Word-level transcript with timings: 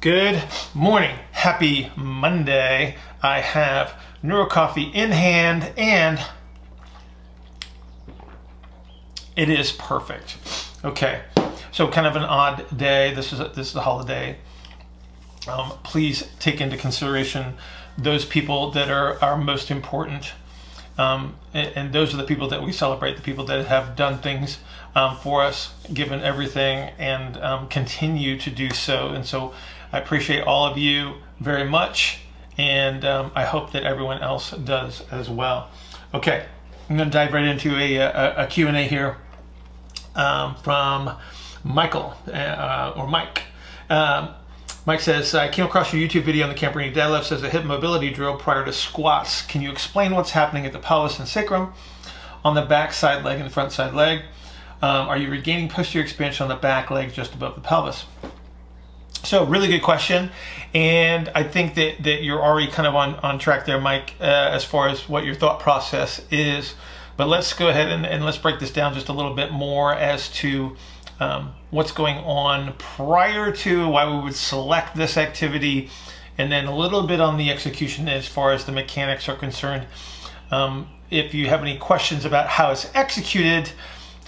Good 0.00 0.44
morning. 0.74 1.18
Happy 1.32 1.90
Monday. 1.96 2.96
I 3.20 3.40
have 3.40 4.00
Neuro 4.22 4.46
Coffee 4.46 4.92
in 4.94 5.10
hand 5.10 5.72
and 5.76 6.24
it 9.34 9.50
is 9.50 9.72
perfect. 9.72 10.38
Okay, 10.84 11.22
so 11.72 11.88
kind 11.88 12.06
of 12.06 12.14
an 12.14 12.22
odd 12.22 12.78
day. 12.78 13.12
This 13.12 13.32
is 13.32 13.40
a, 13.40 13.48
this 13.48 13.70
is 13.70 13.74
a 13.74 13.80
holiday. 13.80 14.36
Um, 15.48 15.72
please 15.82 16.28
take 16.38 16.60
into 16.60 16.76
consideration 16.76 17.54
those 17.96 18.24
people 18.24 18.70
that 18.70 18.92
are, 18.92 19.20
are 19.20 19.36
most 19.36 19.68
important. 19.68 20.30
Um, 20.96 21.36
and, 21.54 21.72
and, 21.76 21.92
those 21.92 22.12
are 22.12 22.16
the 22.16 22.24
people 22.24 22.48
that 22.48 22.60
we 22.60 22.72
celebrate, 22.72 23.14
the 23.14 23.22
people 23.22 23.44
that 23.44 23.66
have 23.66 23.94
done 23.94 24.18
things 24.18 24.58
um, 24.96 25.16
for 25.16 25.44
us, 25.44 25.72
given 25.92 26.20
everything, 26.22 26.90
and 26.98 27.36
um, 27.36 27.68
continue 27.68 28.36
to 28.38 28.50
do 28.50 28.70
so. 28.70 29.10
And 29.10 29.24
so 29.24 29.54
I 29.92 29.98
appreciate 29.98 30.42
all 30.42 30.66
of 30.66 30.76
you 30.76 31.14
very 31.40 31.64
much, 31.64 32.20
and 32.56 33.04
um, 33.04 33.32
I 33.34 33.44
hope 33.44 33.72
that 33.72 33.84
everyone 33.84 34.20
else 34.20 34.50
does 34.50 35.02
as 35.10 35.30
well. 35.30 35.70
Okay, 36.12 36.44
I'm 36.88 36.96
going 36.96 37.08
to 37.08 37.12
dive 37.12 37.32
right 37.32 37.44
into 37.44 37.76
a, 37.76 37.96
a, 37.96 38.44
a 38.44 38.46
Q&A 38.46 38.86
here 38.86 39.16
um, 40.14 40.56
from 40.56 41.16
Michael, 41.64 42.14
uh, 42.32 42.92
or 42.96 43.06
Mike. 43.06 43.42
Um, 43.88 44.30
Mike 44.84 45.00
says, 45.00 45.34
I 45.34 45.48
came 45.48 45.66
across 45.66 45.92
your 45.92 46.06
YouTube 46.06 46.22
video 46.22 46.46
on 46.46 46.52
the 46.52 46.58
Camperini 46.58 46.94
deadlift 46.94 47.30
as 47.30 47.42
a 47.42 47.50
hip 47.50 47.64
mobility 47.64 48.10
drill 48.10 48.36
prior 48.36 48.64
to 48.64 48.72
squats. 48.72 49.42
Can 49.42 49.60
you 49.60 49.70
explain 49.70 50.14
what's 50.14 50.30
happening 50.30 50.64
at 50.64 50.72
the 50.72 50.78
pelvis 50.78 51.18
and 51.18 51.28
sacrum 51.28 51.72
on 52.44 52.54
the 52.54 52.62
back 52.62 52.92
side 52.92 53.24
leg 53.24 53.40
and 53.40 53.52
front 53.52 53.72
side 53.72 53.92
leg? 53.92 54.22
Um, 54.80 55.08
are 55.08 55.18
you 55.18 55.28
regaining 55.28 55.68
posterior 55.68 56.04
expansion 56.04 56.44
on 56.44 56.48
the 56.48 56.56
back 56.56 56.90
leg 56.90 57.12
just 57.12 57.34
above 57.34 57.54
the 57.54 57.60
pelvis? 57.60 58.04
So 59.28 59.44
really 59.44 59.68
good 59.68 59.82
question, 59.82 60.30
and 60.72 61.30
I 61.34 61.42
think 61.42 61.74
that, 61.74 62.02
that 62.04 62.22
you're 62.22 62.42
already 62.42 62.72
kind 62.72 62.86
of 62.86 62.94
on, 62.94 63.16
on 63.16 63.38
track 63.38 63.66
there, 63.66 63.78
Mike, 63.78 64.14
uh, 64.18 64.24
as 64.24 64.64
far 64.64 64.88
as 64.88 65.06
what 65.06 65.26
your 65.26 65.34
thought 65.34 65.60
process 65.60 66.22
is. 66.30 66.72
But 67.18 67.28
let's 67.28 67.52
go 67.52 67.68
ahead 67.68 67.88
and, 67.88 68.06
and 68.06 68.24
let's 68.24 68.38
break 68.38 68.58
this 68.58 68.72
down 68.72 68.94
just 68.94 69.10
a 69.10 69.12
little 69.12 69.34
bit 69.34 69.52
more 69.52 69.92
as 69.92 70.30
to 70.36 70.78
um, 71.20 71.52
what's 71.68 71.92
going 71.92 72.16
on 72.24 72.72
prior 72.78 73.52
to 73.52 73.86
why 73.90 74.10
we 74.10 74.18
would 74.22 74.34
select 74.34 74.96
this 74.96 75.18
activity, 75.18 75.90
and 76.38 76.50
then 76.50 76.64
a 76.64 76.74
little 76.74 77.06
bit 77.06 77.20
on 77.20 77.36
the 77.36 77.50
execution 77.50 78.08
as 78.08 78.26
far 78.26 78.52
as 78.52 78.64
the 78.64 78.72
mechanics 78.72 79.28
are 79.28 79.36
concerned. 79.36 79.86
Um, 80.50 80.88
if 81.10 81.34
you 81.34 81.48
have 81.48 81.60
any 81.60 81.76
questions 81.76 82.24
about 82.24 82.46
how 82.46 82.70
it's 82.70 82.90
executed, 82.94 83.72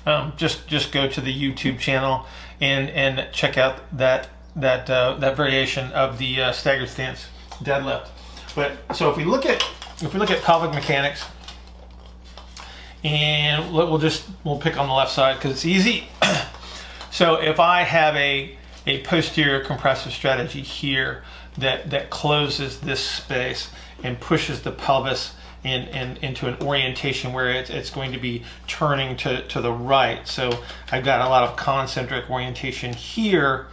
um, 0.05 0.34
just 0.36 0.69
just 0.69 0.92
go 0.92 1.08
to 1.08 1.22
the 1.22 1.33
YouTube 1.33 1.78
channel 1.78 2.27
and 2.61 2.91
and 2.91 3.33
check 3.33 3.56
out 3.56 3.96
that 3.96 4.28
that 4.61 4.89
uh, 4.89 5.14
that 5.14 5.36
variation 5.36 5.92
of 5.92 6.19
the 6.19 6.41
uh, 6.41 6.53
staggered 6.53 6.89
stance 6.89 7.27
deadlift. 7.62 8.08
But 8.55 8.97
so 8.97 9.11
if 9.11 9.17
we 9.17 9.25
look 9.25 9.47
at 9.47 9.62
if 10.00 10.12
we 10.12 10.20
look 10.20 10.30
at 10.30 10.42
pelvic 10.42 10.75
mechanics, 10.75 11.25
and 13.05 13.72
we'll 13.72 13.98
just 13.98 14.28
we'll 14.44 14.58
pick 14.58 14.78
on 14.78 14.89
the 14.89 14.94
left 14.94 15.12
side 15.12 15.36
because 15.36 15.52
it's 15.52 15.67
easy. 15.67 16.08
So 17.11 17.34
if 17.36 17.58
I 17.58 17.83
have 17.83 18.14
a, 18.14 18.56
a 18.86 19.02
posterior 19.02 19.61
compressive 19.61 20.12
strategy 20.12 20.62
here 20.62 21.24
that, 21.58 21.91
that 21.91 22.08
closes 22.08 22.80
this 22.80 23.00
space 23.00 23.69
and 24.02 24.20
pushes 24.20 24.62
the 24.62 24.70
pelvis 24.70 25.34
in, 25.64 25.83
in, 25.89 26.17
into 26.19 26.47
an 26.47 26.56
orientation 26.62 27.33
where 27.33 27.50
it's, 27.50 27.69
it's 27.69 27.91
going 27.91 28.12
to 28.12 28.19
be 28.19 28.45
turning 28.67 29.17
to, 29.19 29.47
to 29.48 29.61
the 29.61 29.72
right. 29.72 30.27
So 30.27 30.62
I've 30.91 31.05
got 31.05 31.20
a 31.27 31.28
lot 31.28 31.48
of 31.48 31.56
concentric 31.56 32.30
orientation 32.30 32.95
here. 32.95 33.67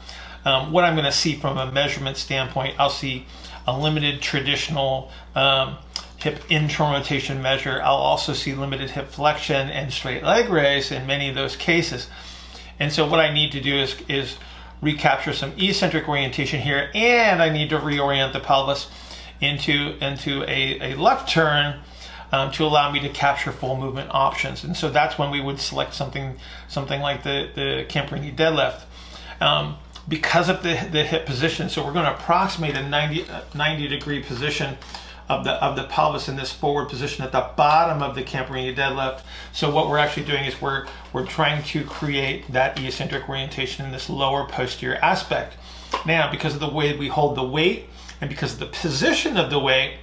Um, 0.48 0.72
what 0.72 0.86
I'm 0.86 0.94
going 0.94 1.04
to 1.04 1.12
see 1.12 1.36
from 1.36 1.58
a 1.58 1.70
measurement 1.70 2.16
standpoint, 2.16 2.80
I'll 2.80 2.90
see 2.90 3.26
a 3.68 3.78
limited 3.78 4.22
traditional 4.22 5.12
um, 5.36 5.76
hip 6.16 6.40
internal 6.48 6.94
rotation 6.94 7.42
measure. 7.42 7.82
I'll 7.84 7.96
also 7.96 8.32
see 8.32 8.54
limited 8.54 8.92
hip 8.92 9.10
flexion 9.10 9.70
and 9.70 9.92
straight 9.92 10.24
leg 10.24 10.48
raise 10.48 10.90
in 10.90 11.06
many 11.06 11.28
of 11.28 11.36
those 11.36 11.58
cases. 11.58 12.08
And 12.80 12.94
so 12.94 13.06
what 13.06 13.20
I 13.20 13.34
need 13.34 13.52
to 13.52 13.60
do 13.60 13.76
is, 13.76 13.98
is 14.08 14.38
recapture 14.82 15.34
some 15.34 15.52
eccentric 15.58 16.08
orientation 16.08 16.62
here, 16.62 16.92
and 16.96 17.42
I 17.42 17.50
need 17.50 17.70
to 17.72 17.78
reorient 17.78 18.32
the 18.32 18.40
pelvis 18.40 18.88
into, 19.42 19.98
into 20.00 20.44
a, 20.44 20.94
a 20.94 20.96
left 20.96 21.30
turn 21.30 21.82
um, 22.32 22.52
to 22.52 22.64
allow 22.64 22.90
me 22.90 23.02
to 23.02 23.10
capture 23.10 23.52
full 23.52 23.76
movement 23.76 24.12
options. 24.14 24.64
And 24.64 24.78
so 24.78 24.90
that's 24.90 25.20
when 25.20 25.30
we 25.30 25.42
would 25.42 25.60
select 25.60 25.94
something, 25.94 26.38
something 26.70 27.02
like 27.02 27.24
the, 27.24 27.50
the 27.54 27.86
Camperini 27.90 28.34
deadlift. 28.34 28.84
Um, 29.42 29.76
because 30.08 30.50
of 30.50 30.64
the, 30.64 30.88
the 30.92 31.04
hip 31.04 31.26
position, 31.26 31.70
so 31.70 31.86
we're 31.86 31.94
going 31.94 32.06
to 32.06 32.14
approximate 32.14 32.76
a 32.76 32.88
90, 32.88 33.30
uh, 33.30 33.42
90 33.54 33.88
degree 33.88 34.22
position 34.22 34.78
of 35.30 35.44
the 35.44 35.52
of 35.64 35.76
the 35.76 35.84
pelvis 35.84 36.30
in 36.30 36.38
this 36.38 36.54
forward 36.54 36.88
position 36.88 37.24
at 37.24 37.32
the 37.32 37.50
bottom 37.58 38.02
of 38.02 38.16
the 38.16 38.24
Camperini 38.24 38.74
deadlift. 38.74 39.22
So 39.52 39.70
what 39.70 39.90
we're 39.90 39.98
actually 39.98 40.26
doing 40.26 40.46
is 40.46 40.62
we're 40.62 40.88
we're 41.12 41.26
trying 41.26 41.64
to 41.64 41.84
create 41.84 42.50
that 42.52 42.80
eccentric 42.80 43.28
orientation 43.28 43.86
in 43.86 43.92
this 43.92 44.10
lower 44.10 44.46
posterior 44.46 44.98
aspect. 45.02 45.58
Now, 46.06 46.32
because 46.32 46.54
of 46.54 46.60
the 46.60 46.70
way 46.70 46.96
we 46.96 47.10
hold 47.10 47.36
the 47.36 47.44
weight 47.44 47.90
and 48.22 48.30
because 48.30 48.54
of 48.54 48.60
the 48.60 48.68
position 48.68 49.38
of 49.38 49.50
the 49.50 49.60
weight, 49.60 49.96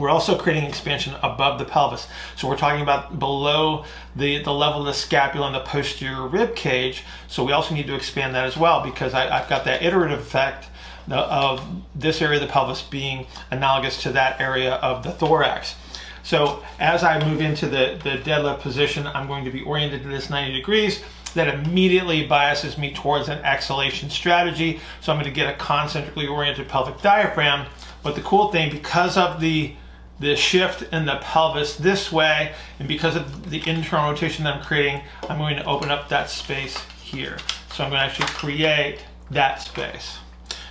we're 0.00 0.08
also 0.08 0.36
creating 0.36 0.64
expansion 0.64 1.14
above 1.22 1.58
the 1.58 1.64
pelvis. 1.66 2.08
So 2.34 2.48
we're 2.48 2.56
talking 2.56 2.82
about 2.82 3.18
below 3.18 3.84
the, 4.16 4.42
the 4.42 4.52
level 4.52 4.80
of 4.80 4.86
the 4.86 4.94
scapula 4.94 5.46
and 5.46 5.54
the 5.54 5.60
posterior 5.60 6.26
rib 6.26 6.56
cage. 6.56 7.04
So 7.28 7.44
we 7.44 7.52
also 7.52 7.74
need 7.74 7.86
to 7.86 7.94
expand 7.94 8.34
that 8.34 8.46
as 8.46 8.56
well 8.56 8.82
because 8.82 9.12
I, 9.12 9.26
have 9.26 9.48
got 9.48 9.66
that 9.66 9.82
iterative 9.82 10.18
effect 10.18 10.68
of 11.10 11.62
this 11.94 12.22
area 12.22 12.40
of 12.40 12.46
the 12.46 12.52
pelvis 12.52 12.80
being 12.80 13.26
analogous 13.50 14.02
to 14.02 14.12
that 14.12 14.40
area 14.40 14.74
of 14.76 15.02
the 15.02 15.12
thorax. 15.12 15.74
So 16.22 16.62
as 16.78 17.04
I 17.04 17.22
move 17.22 17.42
into 17.42 17.66
the, 17.66 17.98
the 18.02 18.18
deadlift 18.22 18.60
position, 18.60 19.06
I'm 19.06 19.26
going 19.26 19.44
to 19.44 19.50
be 19.50 19.62
oriented 19.62 20.02
to 20.02 20.08
this 20.08 20.30
90 20.30 20.54
degrees. 20.54 21.02
That 21.34 21.46
immediately 21.46 22.26
biases 22.26 22.76
me 22.76 22.92
towards 22.92 23.28
an 23.28 23.38
exhalation 23.44 24.10
strategy. 24.10 24.80
So 25.00 25.12
I'm 25.12 25.18
going 25.18 25.32
to 25.32 25.34
get 25.34 25.52
a 25.52 25.56
concentrically 25.56 26.26
oriented 26.26 26.68
pelvic 26.68 27.00
diaphragm. 27.02 27.66
But 28.02 28.14
the 28.14 28.22
cool 28.22 28.50
thing, 28.50 28.70
because 28.70 29.16
of 29.16 29.40
the 29.40 29.74
the 30.20 30.36
shift 30.36 30.82
in 30.92 31.06
the 31.06 31.16
pelvis 31.16 31.76
this 31.76 32.12
way, 32.12 32.52
and 32.78 32.86
because 32.86 33.16
of 33.16 33.50
the 33.50 33.66
internal 33.66 34.10
rotation 34.10 34.44
that 34.44 34.56
I'm 34.56 34.62
creating, 34.62 35.02
I'm 35.28 35.38
going 35.38 35.56
to 35.56 35.64
open 35.64 35.90
up 35.90 36.08
that 36.10 36.30
space 36.30 36.78
here. 37.02 37.38
So 37.72 37.82
I'm 37.82 37.90
going 37.90 38.00
to 38.00 38.06
actually 38.06 38.28
create 38.28 39.04
that 39.30 39.62
space. 39.62 40.18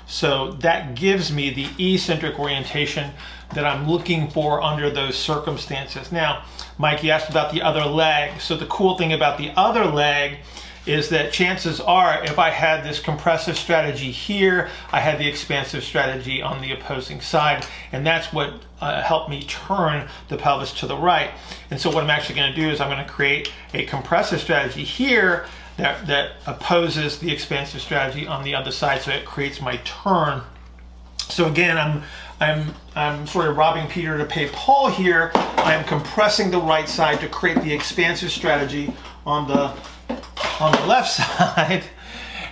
So 0.05 0.51
that 0.53 0.95
gives 0.95 1.31
me 1.31 1.49
the 1.49 1.93
eccentric 1.93 2.39
orientation 2.39 3.11
that 3.53 3.65
I'm 3.65 3.89
looking 3.89 4.29
for 4.29 4.61
under 4.61 4.89
those 4.89 5.17
circumstances. 5.17 6.11
Now, 6.11 6.45
Mike, 6.77 7.03
you 7.03 7.11
asked 7.11 7.29
about 7.29 7.51
the 7.51 7.61
other 7.61 7.85
leg. 7.85 8.39
So 8.39 8.55
the 8.55 8.67
cool 8.67 8.97
thing 8.97 9.13
about 9.13 9.37
the 9.37 9.51
other 9.55 9.85
leg 9.85 10.39
is 10.85 11.09
that 11.09 11.31
chances 11.31 11.79
are 11.79 12.23
if 12.23 12.39
I 12.39 12.49
had 12.49 12.83
this 12.83 12.99
compressive 12.99 13.57
strategy 13.57 14.11
here, 14.11 14.69
I 14.91 14.99
had 14.99 15.19
the 15.19 15.27
expansive 15.27 15.83
strategy 15.83 16.41
on 16.41 16.61
the 16.61 16.71
opposing 16.71 17.21
side. 17.21 17.65
And 17.91 18.05
that's 18.05 18.31
what 18.33 18.53
uh, 18.81 19.01
helped 19.01 19.29
me 19.29 19.43
turn 19.43 20.07
the 20.29 20.37
pelvis 20.37 20.73
to 20.79 20.87
the 20.87 20.97
right. 20.97 21.31
And 21.69 21.79
so 21.79 21.89
what 21.91 22.03
I'm 22.03 22.09
actually 22.09 22.35
gonna 22.35 22.55
do 22.55 22.69
is 22.69 22.81
I'm 22.81 22.89
gonna 22.89 23.07
create 23.07 23.51
a 23.73 23.85
compressive 23.85 24.39
strategy 24.39 24.83
here 24.83 25.45
that, 25.77 26.07
that 26.07 26.31
opposes 26.45 27.19
the 27.19 27.31
expansive 27.31 27.81
strategy 27.81 28.27
on 28.27 28.43
the 28.43 28.53
other 28.53 28.71
side, 28.71 29.01
so 29.01 29.11
it 29.11 29.25
creates 29.25 29.61
my 29.61 29.77
turn. 29.77 30.41
So 31.29 31.45
again, 31.45 31.77
I'm 31.77 32.03
I'm 32.41 32.73
I'm 32.95 33.27
sort 33.27 33.47
of 33.47 33.57
robbing 33.57 33.87
Peter 33.87 34.17
to 34.17 34.25
pay 34.25 34.49
Paul 34.49 34.89
here. 34.89 35.31
I'm 35.35 35.83
compressing 35.85 36.51
the 36.51 36.59
right 36.59 36.87
side 36.87 37.19
to 37.21 37.27
create 37.27 37.61
the 37.61 37.73
expansive 37.73 38.31
strategy 38.31 38.93
on 39.25 39.47
the 39.47 39.73
on 40.59 40.71
the 40.71 40.85
left 40.87 41.11
side. 41.15 41.83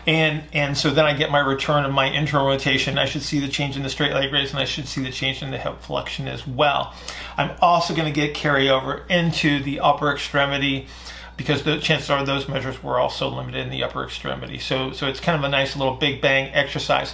And, 0.06 0.44
and 0.54 0.78
so 0.78 0.90
then 0.90 1.04
I 1.04 1.14
get 1.14 1.32
my 1.32 1.40
return 1.40 1.84
of 1.84 1.92
my 1.92 2.06
internal 2.06 2.48
rotation. 2.48 2.98
I 2.98 3.06
should 3.06 3.24
see 3.24 3.40
the 3.40 3.50
change 3.50 3.76
in 3.76 3.84
the 3.84 3.90
straight 3.90 4.14
leg 4.14 4.32
raise 4.32 4.52
and 4.52 4.60
I 4.60 4.64
should 4.64 4.88
see 4.88 5.04
the 5.04 5.12
change 5.12 5.44
in 5.44 5.52
the 5.52 5.58
hip 5.58 5.82
flexion 5.82 6.30
as 6.30 6.48
well. 6.48 6.94
I'm 7.36 7.52
also 7.62 7.94
going 7.94 8.12
to 8.12 8.18
get 8.18 8.34
carryover 8.34 9.08
into 9.10 9.62
the 9.62 9.82
upper 9.82 10.14
extremity 10.14 10.88
because 11.36 11.64
the 11.64 11.78
chances 11.80 12.10
are 12.10 12.26
those 12.26 12.48
measures 12.48 12.82
were 12.82 13.00
also 13.00 13.28
limited 13.30 13.60
in 13.60 13.70
the 13.70 13.84
upper 13.84 14.04
extremity. 14.04 14.58
So, 14.60 14.92
so 14.94 15.08
it's 15.08 15.20
kind 15.20 15.38
of 15.38 15.44
a 15.44 15.50
nice 15.50 15.76
little 15.76 15.96
big 15.96 16.22
bang 16.22 16.54
exercise. 16.54 17.14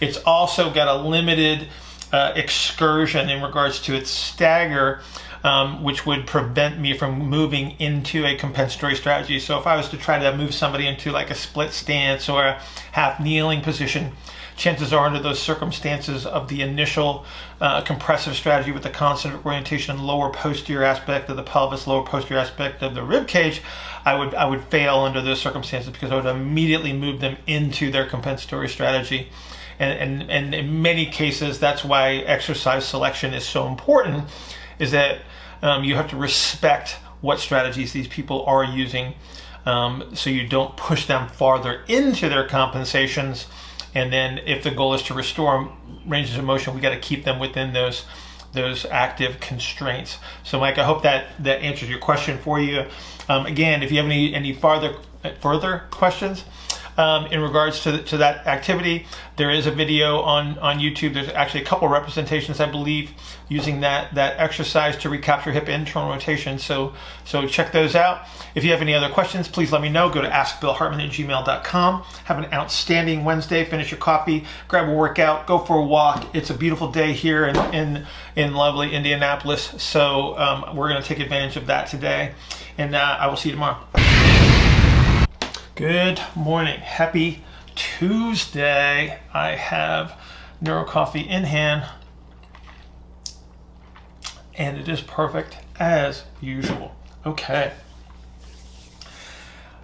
It's 0.00 0.18
also 0.18 0.70
got 0.70 0.86
a 0.86 1.02
limited 1.02 1.68
uh, 2.12 2.32
excursion 2.36 3.28
in 3.28 3.42
regards 3.42 3.80
to 3.82 3.94
its 3.94 4.10
stagger, 4.10 5.00
um, 5.44 5.84
which 5.84 6.06
would 6.06 6.26
prevent 6.26 6.80
me 6.80 6.96
from 6.96 7.18
moving 7.18 7.72
into 7.78 8.24
a 8.24 8.34
compensatory 8.34 8.96
strategy. 8.96 9.38
So 9.38 9.58
if 9.58 9.66
I 9.66 9.76
was 9.76 9.90
to 9.90 9.98
try 9.98 10.18
to 10.18 10.36
move 10.36 10.54
somebody 10.54 10.86
into 10.86 11.12
like 11.12 11.30
a 11.30 11.34
split 11.34 11.72
stance 11.72 12.28
or 12.28 12.46
a 12.46 12.62
half 12.92 13.20
kneeling 13.20 13.60
position, 13.60 14.12
chances 14.56 14.92
are 14.92 15.06
under 15.06 15.20
those 15.20 15.38
circumstances 15.38 16.24
of 16.24 16.48
the 16.48 16.62
initial 16.62 17.26
uh, 17.60 17.82
compressive 17.82 18.34
strategy 18.34 18.72
with 18.72 18.84
the 18.84 18.90
concentric 18.90 19.44
orientation 19.44 19.94
and 19.96 20.06
lower 20.06 20.30
posterior 20.30 20.84
aspect 20.84 21.28
of 21.28 21.36
the 21.36 21.42
pelvis, 21.42 21.86
lower 21.86 22.06
posterior 22.06 22.40
aspect 22.40 22.82
of 22.82 22.94
the 22.94 23.02
rib 23.02 23.28
cage, 23.28 23.60
I 24.04 24.14
would 24.14 24.34
I 24.34 24.46
would 24.46 24.64
fail 24.64 25.00
under 25.00 25.20
those 25.20 25.40
circumstances 25.40 25.92
because 25.92 26.10
I 26.10 26.16
would 26.16 26.26
immediately 26.26 26.92
move 26.92 27.20
them 27.20 27.36
into 27.46 27.90
their 27.90 28.06
compensatory 28.06 28.68
strategy. 28.68 29.28
and, 29.78 30.22
and, 30.22 30.30
and 30.30 30.54
in 30.54 30.82
many 30.82 31.06
cases, 31.06 31.58
that's 31.58 31.84
why 31.84 32.14
exercise 32.14 32.86
selection 32.86 33.34
is 33.34 33.44
so 33.44 33.66
important, 33.66 34.24
is 34.78 34.92
that 34.92 35.20
um, 35.64 35.82
you 35.82 35.96
have 35.96 36.08
to 36.10 36.16
respect 36.16 36.98
what 37.20 37.40
strategies 37.40 37.92
these 37.92 38.06
people 38.06 38.44
are 38.44 38.62
using 38.62 39.14
um, 39.66 40.14
so 40.14 40.30
you 40.30 40.46
don't 40.46 40.76
push 40.76 41.06
them 41.06 41.28
farther 41.28 41.82
into 41.88 42.28
their 42.28 42.46
compensations. 42.46 43.46
And 43.94 44.12
then 44.12 44.38
if 44.38 44.62
the 44.62 44.70
goal 44.70 44.94
is 44.94 45.02
to 45.04 45.14
restore 45.14 45.72
ranges 46.06 46.36
of 46.36 46.44
motion, 46.44 46.74
we 46.74 46.80
got 46.80 46.90
to 46.90 47.00
keep 47.00 47.24
them 47.24 47.38
within 47.38 47.72
those 47.72 48.04
those 48.52 48.86
active 48.86 49.40
constraints. 49.40 50.18
So, 50.44 50.60
Mike, 50.60 50.78
I 50.78 50.84
hope 50.84 51.02
that 51.02 51.26
that 51.40 51.62
answers 51.62 51.88
your 51.88 51.98
question 51.98 52.38
for 52.38 52.60
you. 52.60 52.84
Um, 53.28 53.46
again, 53.46 53.82
if 53.82 53.90
you 53.90 53.96
have 53.96 54.06
any 54.06 54.34
any 54.34 54.52
farther 54.52 54.96
further 55.40 55.84
questions, 55.90 56.44
um, 56.96 57.26
in 57.26 57.40
regards 57.40 57.82
to, 57.84 58.02
to 58.04 58.16
that 58.18 58.46
activity. 58.46 59.06
There 59.36 59.50
is 59.50 59.66
a 59.66 59.70
video 59.70 60.20
on, 60.20 60.58
on 60.58 60.78
YouTube. 60.78 61.14
There's 61.14 61.28
actually 61.28 61.62
a 61.62 61.64
couple 61.64 61.88
representations, 61.88 62.60
I 62.60 62.70
believe, 62.70 63.10
using 63.48 63.80
that, 63.80 64.14
that 64.14 64.38
exercise 64.38 64.96
to 64.98 65.08
recapture 65.08 65.52
hip 65.52 65.68
internal 65.68 66.08
rotation. 66.08 66.58
So, 66.58 66.94
so 67.24 67.46
check 67.46 67.72
those 67.72 67.94
out. 67.94 68.26
If 68.54 68.64
you 68.64 68.70
have 68.70 68.80
any 68.80 68.94
other 68.94 69.08
questions, 69.08 69.48
please 69.48 69.72
let 69.72 69.82
me 69.82 69.88
know. 69.88 70.08
Go 70.08 70.22
to 70.22 70.28
askbillhartman 70.28 71.04
at 71.04 71.10
gmail.com. 71.10 72.02
Have 72.24 72.38
an 72.38 72.52
outstanding 72.52 73.24
Wednesday. 73.24 73.64
Finish 73.64 73.90
your 73.90 74.00
coffee, 74.00 74.44
grab 74.68 74.88
a 74.88 74.92
workout, 74.92 75.46
go 75.46 75.58
for 75.58 75.78
a 75.78 75.84
walk. 75.84 76.34
It's 76.34 76.50
a 76.50 76.54
beautiful 76.54 76.90
day 76.90 77.12
here 77.12 77.46
in, 77.46 77.56
in, 77.74 78.06
in 78.36 78.54
lovely 78.54 78.92
Indianapolis. 78.94 79.74
So 79.82 80.38
um, 80.38 80.76
we're 80.76 80.88
going 80.88 81.02
to 81.02 81.06
take 81.06 81.20
advantage 81.20 81.56
of 81.56 81.66
that 81.66 81.88
today. 81.88 82.34
And 82.78 82.94
uh, 82.94 83.16
I 83.20 83.26
will 83.26 83.36
see 83.36 83.50
you 83.50 83.54
tomorrow. 83.54 83.78
Good 85.74 86.20
morning. 86.36 86.78
Happy 86.80 87.42
Tuesday. 87.74 89.18
I 89.32 89.48
have 89.56 90.16
Neuro 90.60 90.84
Coffee 90.84 91.20
in 91.28 91.44
hand, 91.44 91.84
and 94.56 94.78
it 94.78 94.88
is 94.88 95.00
perfect 95.00 95.56
as 95.78 96.24
usual. 96.40 96.94
Okay. 97.26 97.72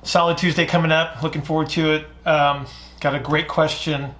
Solid 0.02 0.38
Tuesday 0.38 0.66
coming 0.66 0.92
up. 0.92 1.22
Looking 1.22 1.42
forward 1.42 1.68
to 1.70 1.92
it. 1.92 2.06
Um, 2.26 2.66
got 3.00 3.14
a 3.14 3.20
great 3.20 3.48
question 3.48 4.14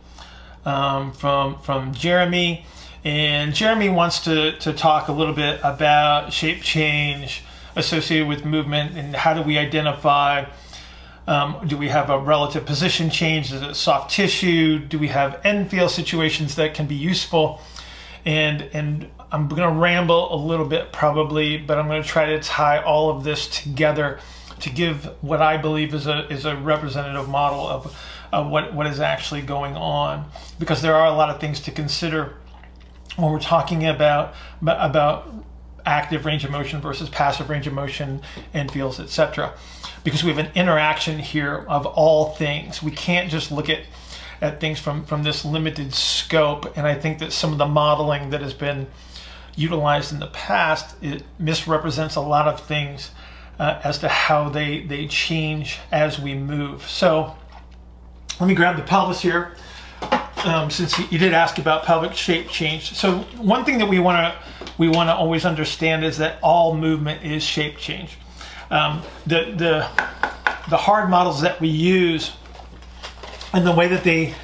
um, 0.64 1.12
from 1.12 1.58
from 1.61 1.94
Jeremy, 1.94 2.67
and 3.05 3.55
Jeremy 3.55 3.88
wants 3.88 4.20
to 4.25 4.52
to 4.58 4.73
talk 4.73 5.08
a 5.08 5.12
little 5.12 5.35
bit 5.35 5.61
about 5.62 6.32
shape 6.32 6.62
change 6.62 7.43
associated 7.76 8.26
with 8.26 8.44
movement 8.44 8.97
and 8.97 9.14
how 9.14 9.32
do 9.32 9.43
we 9.43 9.56
identify 9.56 10.44
um, 11.26 11.64
do 11.69 11.76
we 11.76 11.88
have 11.88 12.11
a 12.11 12.19
relative 12.19 12.67
position 12.67 13.08
change? 13.08 13.52
Is 13.52 13.62
it 13.62 13.75
soft 13.75 14.11
tissue? 14.11 14.81
Do 14.81 14.99
we 14.99 15.08
have 15.08 15.41
end 15.44 15.70
feel 15.70 15.88
situations 15.88 16.56
that 16.56 16.75
can 16.75 16.87
be 16.87 16.97
useful? 16.97 17.61
And 18.25 18.62
and 18.73 19.08
I'm 19.32 19.48
going 19.48 19.62
to 19.62 19.80
ramble 19.80 20.34
a 20.34 20.36
little 20.36 20.66
bit 20.66 20.92
probably, 20.92 21.56
but 21.56 21.78
I'm 21.78 21.86
going 21.86 22.02
to 22.02 22.08
try 22.08 22.26
to 22.26 22.40
tie 22.40 22.82
all 22.82 23.10
of 23.10 23.24
this 23.24 23.46
together 23.46 24.18
to 24.60 24.70
give 24.70 25.04
what 25.22 25.40
I 25.40 25.56
believe 25.56 25.94
is 25.94 26.06
a 26.06 26.26
is 26.28 26.44
a 26.44 26.56
representative 26.56 27.28
model 27.28 27.66
of, 27.66 27.96
of 28.32 28.48
what 28.48 28.74
what 28.74 28.86
is 28.86 29.00
actually 29.00 29.42
going 29.42 29.76
on 29.76 30.30
because 30.58 30.82
there 30.82 30.94
are 30.94 31.06
a 31.06 31.12
lot 31.12 31.30
of 31.30 31.40
things 31.40 31.60
to 31.60 31.70
consider 31.70 32.34
when 33.16 33.32
we're 33.32 33.40
talking 33.40 33.86
about 33.86 34.34
about 34.60 35.32
active 35.86 36.26
range 36.26 36.44
of 36.44 36.50
motion 36.50 36.80
versus 36.80 37.08
passive 37.08 37.48
range 37.48 37.66
of 37.66 37.72
motion 37.72 38.20
and 38.52 38.70
feels 38.70 39.00
etc 39.00 39.54
because 40.04 40.24
we 40.24 40.30
have 40.30 40.38
an 40.38 40.50
interaction 40.54 41.18
here 41.18 41.64
of 41.68 41.86
all 41.86 42.30
things. 42.30 42.82
We 42.82 42.90
can't 42.90 43.30
just 43.30 43.50
look 43.50 43.68
at 43.68 43.80
at 44.40 44.60
things 44.60 44.78
from 44.78 45.04
from 45.04 45.22
this 45.22 45.44
limited 45.44 45.94
scope. 45.94 46.76
And 46.76 46.86
I 46.86 46.94
think 46.94 47.18
that 47.18 47.32
some 47.32 47.52
of 47.52 47.58
the 47.58 47.66
modeling 47.66 48.30
that 48.30 48.40
has 48.40 48.54
been 48.54 48.86
utilized 49.56 50.12
in 50.12 50.20
the 50.20 50.29
past 50.29 50.97
it 51.02 51.23
misrepresents 51.38 52.17
a 52.17 52.20
lot 52.20 52.49
of 52.49 52.61
things 52.61 53.11
uh, 53.58 53.81
as 53.85 53.99
to 53.99 54.08
how 54.08 54.49
they 54.49 54.81
they 54.81 55.06
change 55.06 55.79
as 55.93 56.19
we 56.19 56.35
move. 56.35 56.88
So 56.88 57.37
let 58.38 58.47
me 58.47 58.55
grab 58.55 58.76
the 58.76 58.82
pelvis 58.82 59.20
here. 59.20 59.55
Um, 60.44 60.70
since 60.70 60.99
you 61.12 61.19
did 61.19 61.35
ask 61.35 61.58
about 61.58 61.85
pelvic 61.85 62.14
shape 62.14 62.49
change, 62.49 62.94
so 62.94 63.19
one 63.37 63.67
thing 63.67 63.76
that 63.79 63.88
we 63.88 63.99
want 63.99 64.17
to 64.17 64.50
we 64.79 64.88
want 64.88 65.08
to 65.08 65.14
always 65.14 65.44
understand 65.44 66.05
is 66.05 66.17
that 66.19 66.38
all 66.43 66.75
movement 66.75 67.23
is 67.23 67.43
shape 67.43 67.76
change. 67.76 68.17
Um, 68.70 69.02
the, 69.26 69.52
the, 69.56 69.88
the 70.70 70.76
hard 70.76 71.11
models 71.11 71.43
that 71.43 71.61
we 71.61 71.69
use 71.69 72.32
and 73.52 73.67
the 73.67 73.73
way 73.73 73.88
that 73.88 74.05
they, 74.05 74.35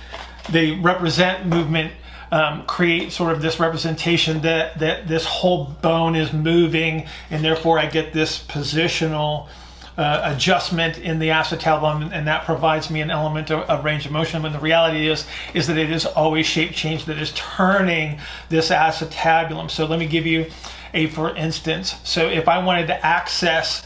they 0.51 0.73
represent 0.73 1.47
movement 1.47 1.93
um, 2.37 2.67
create 2.67 3.13
sort 3.13 3.33
of 3.33 3.41
this 3.41 3.59
representation 3.59 4.43
that, 4.43 4.79
that 4.79 5.09
this 5.09 5.25
whole 5.25 5.65
bone 5.81 6.15
is 6.15 6.35
moving 6.35 7.07
and 7.31 7.43
therefore 7.43 7.79
I 7.79 7.87
get 7.87 8.13
this 8.13 8.45
positional 8.45 9.49
uh, 9.97 10.21
adjustment 10.35 10.99
in 10.99 11.19
the 11.19 11.29
acetabulum 11.29 12.11
and 12.13 12.27
that 12.27 12.45
provides 12.45 12.91
me 12.91 13.01
an 13.01 13.11
element 13.11 13.51
of, 13.51 13.61
of, 13.71 13.87
range 13.87 14.05
of 14.05 14.13
motion. 14.13 14.43
When 14.43 14.53
the 14.53 14.59
reality 14.59 15.09
is 15.09 15.27
is 15.55 15.67
that 15.69 15.79
it 15.79 15.91
is 15.91 16.05
always 16.05 16.45
shape 16.45 16.73
change 16.73 17.07
that 17.07 17.17
is 17.17 17.33
turning 17.35 18.19
this 18.51 18.69
acetabulum. 18.69 19.71
So 19.71 19.87
let 19.87 19.99
me 19.99 20.07
give 20.07 20.27
you 20.27 20.51
a 20.93 21.07
for 21.07 21.35
instance. 21.35 21.95
So 22.05 22.29
if 22.29 22.49
I 22.49 22.63
wanted 22.63 22.89
to 22.89 23.07
access 23.07 23.83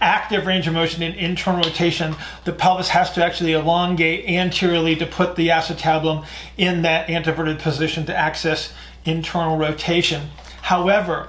active 0.00 0.46
range 0.46 0.66
of 0.66 0.74
motion 0.74 1.02
in 1.02 1.14
internal 1.14 1.62
rotation, 1.62 2.14
the 2.44 2.52
pelvis 2.52 2.88
has 2.88 3.12
to 3.12 3.24
actually 3.24 3.52
elongate 3.52 4.28
anteriorly 4.28 4.96
to 4.96 5.06
put 5.06 5.36
the 5.36 5.48
acetabulum 5.48 6.24
in 6.56 6.82
that 6.82 7.08
anteverted 7.08 7.58
position 7.58 8.06
to 8.06 8.16
access 8.16 8.72
internal 9.04 9.56
rotation. 9.56 10.28
However, 10.62 11.28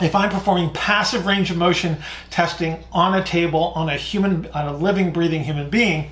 if 0.00 0.14
I'm 0.14 0.30
performing 0.30 0.70
passive 0.70 1.24
range 1.24 1.50
of 1.50 1.56
motion 1.56 1.98
testing 2.30 2.82
on 2.90 3.14
a 3.14 3.22
table 3.22 3.72
on 3.76 3.88
a 3.88 3.96
human, 3.96 4.46
on 4.52 4.66
a 4.66 4.76
living, 4.76 5.12
breathing 5.12 5.44
human 5.44 5.70
being, 5.70 6.10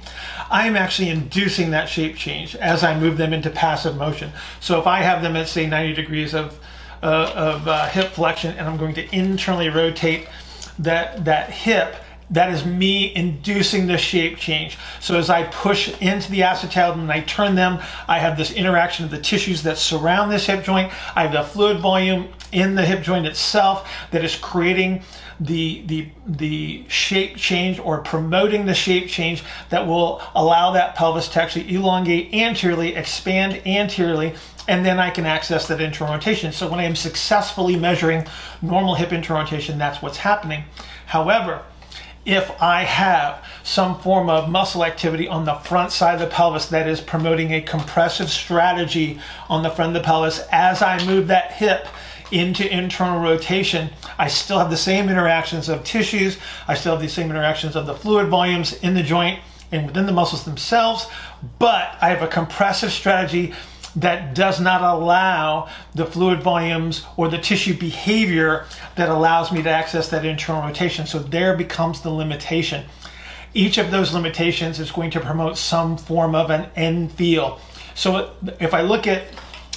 I 0.50 0.68
am 0.68 0.76
actually 0.76 1.08
inducing 1.08 1.70
that 1.70 1.88
shape 1.88 2.16
change 2.16 2.54
as 2.56 2.84
I 2.84 2.98
move 2.98 3.16
them 3.16 3.32
into 3.32 3.50
passive 3.50 3.96
motion. 3.96 4.32
So 4.60 4.78
if 4.80 4.86
I 4.86 5.00
have 5.00 5.22
them 5.22 5.34
at 5.34 5.48
say 5.48 5.66
90 5.66 5.94
degrees 5.94 6.32
of, 6.32 6.60
uh, 7.02 7.32
of 7.34 7.66
uh, 7.66 7.88
hip 7.88 8.12
flexion 8.12 8.56
and 8.56 8.68
I'm 8.68 8.76
going 8.76 8.94
to 8.94 9.16
internally 9.16 9.68
rotate 9.68 10.28
that 10.82 11.24
that 11.24 11.50
hip 11.50 11.96
that 12.32 12.50
is 12.50 12.64
me 12.64 13.14
inducing 13.14 13.86
the 13.86 13.98
shape 13.98 14.38
change. 14.38 14.78
So 15.00 15.18
as 15.18 15.28
I 15.28 15.44
push 15.44 15.94
into 16.00 16.30
the 16.30 16.40
acetabulum 16.40 17.00
and 17.00 17.12
I 17.12 17.20
turn 17.20 17.54
them, 17.54 17.78
I 18.08 18.20
have 18.20 18.38
this 18.38 18.50
interaction 18.52 19.04
of 19.04 19.10
the 19.10 19.18
tissues 19.18 19.62
that 19.64 19.76
surround 19.76 20.32
this 20.32 20.46
hip 20.46 20.64
joint. 20.64 20.90
I 21.14 21.22
have 21.22 21.32
the 21.32 21.42
fluid 21.42 21.80
volume 21.80 22.28
in 22.50 22.74
the 22.74 22.86
hip 22.86 23.02
joint 23.02 23.26
itself 23.26 23.90
that 24.12 24.24
is 24.24 24.34
creating 24.34 25.02
the, 25.40 25.82
the, 25.86 26.08
the 26.26 26.84
shape 26.88 27.36
change 27.36 27.78
or 27.78 27.98
promoting 27.98 28.64
the 28.64 28.74
shape 28.74 29.08
change 29.08 29.42
that 29.70 29.86
will 29.86 30.22
allow 30.34 30.72
that 30.72 30.94
pelvis 30.94 31.28
to 31.28 31.42
actually 31.42 31.74
elongate 31.74 32.32
anteriorly, 32.32 32.94
expand 32.94 33.60
anteriorly, 33.66 34.34
and 34.68 34.84
then 34.84 34.98
I 34.98 35.10
can 35.10 35.26
access 35.26 35.68
that 35.68 35.80
internal 35.80 36.14
rotation. 36.14 36.52
So 36.52 36.68
when 36.68 36.80
I 36.80 36.84
am 36.84 36.96
successfully 36.96 37.76
measuring 37.76 38.26
normal 38.60 38.94
hip 38.94 39.12
internal 39.12 39.42
rotation, 39.42 39.78
that's 39.78 40.00
what's 40.00 40.18
happening. 40.18 40.64
However, 41.06 41.62
if 42.24 42.50
I 42.62 42.84
have 42.84 43.44
some 43.64 43.98
form 44.00 44.30
of 44.30 44.48
muscle 44.48 44.84
activity 44.84 45.26
on 45.26 45.44
the 45.44 45.54
front 45.54 45.90
side 45.90 46.14
of 46.14 46.20
the 46.20 46.26
pelvis 46.28 46.66
that 46.66 46.86
is 46.86 47.00
promoting 47.00 47.52
a 47.52 47.60
compressive 47.60 48.30
strategy 48.30 49.20
on 49.48 49.62
the 49.62 49.70
front 49.70 49.96
of 49.96 50.02
the 50.02 50.06
pelvis 50.06 50.40
as 50.52 50.82
I 50.82 51.04
move 51.04 51.26
that 51.28 51.52
hip 51.52 51.88
into 52.30 52.66
internal 52.72 53.20
rotation, 53.20 53.90
I 54.18 54.28
still 54.28 54.58
have 54.58 54.70
the 54.70 54.76
same 54.76 55.08
interactions 55.08 55.68
of 55.68 55.84
tissues, 55.84 56.38
I 56.66 56.74
still 56.74 56.92
have 56.92 57.02
the 57.02 57.08
same 57.08 57.28
interactions 57.28 57.76
of 57.76 57.86
the 57.86 57.94
fluid 57.94 58.28
volumes 58.28 58.72
in 58.72 58.94
the 58.94 59.02
joint 59.02 59.40
and 59.70 59.86
within 59.86 60.06
the 60.06 60.12
muscles 60.12 60.44
themselves, 60.44 61.06
but 61.58 61.96
I 62.00 62.08
have 62.08 62.22
a 62.22 62.28
compressive 62.28 62.92
strategy 62.92 63.52
that 63.96 64.34
does 64.34 64.60
not 64.60 64.80
allow 64.82 65.68
the 65.94 66.06
fluid 66.06 66.42
volumes 66.42 67.04
or 67.16 67.28
the 67.28 67.38
tissue 67.38 67.76
behavior 67.76 68.64
that 68.96 69.08
allows 69.08 69.52
me 69.52 69.62
to 69.62 69.70
access 69.70 70.08
that 70.08 70.24
internal 70.24 70.62
rotation. 70.62 71.06
So 71.06 71.18
there 71.18 71.56
becomes 71.56 72.00
the 72.00 72.10
limitation. 72.10 72.86
Each 73.54 73.76
of 73.76 73.90
those 73.90 74.14
limitations 74.14 74.80
is 74.80 74.90
going 74.90 75.10
to 75.10 75.20
promote 75.20 75.58
some 75.58 75.98
form 75.98 76.34
of 76.34 76.50
an 76.50 76.70
end 76.74 77.12
feel. 77.12 77.60
So 77.94 78.32
if 78.60 78.72
I 78.72 78.80
look 78.80 79.06
at 79.06 79.24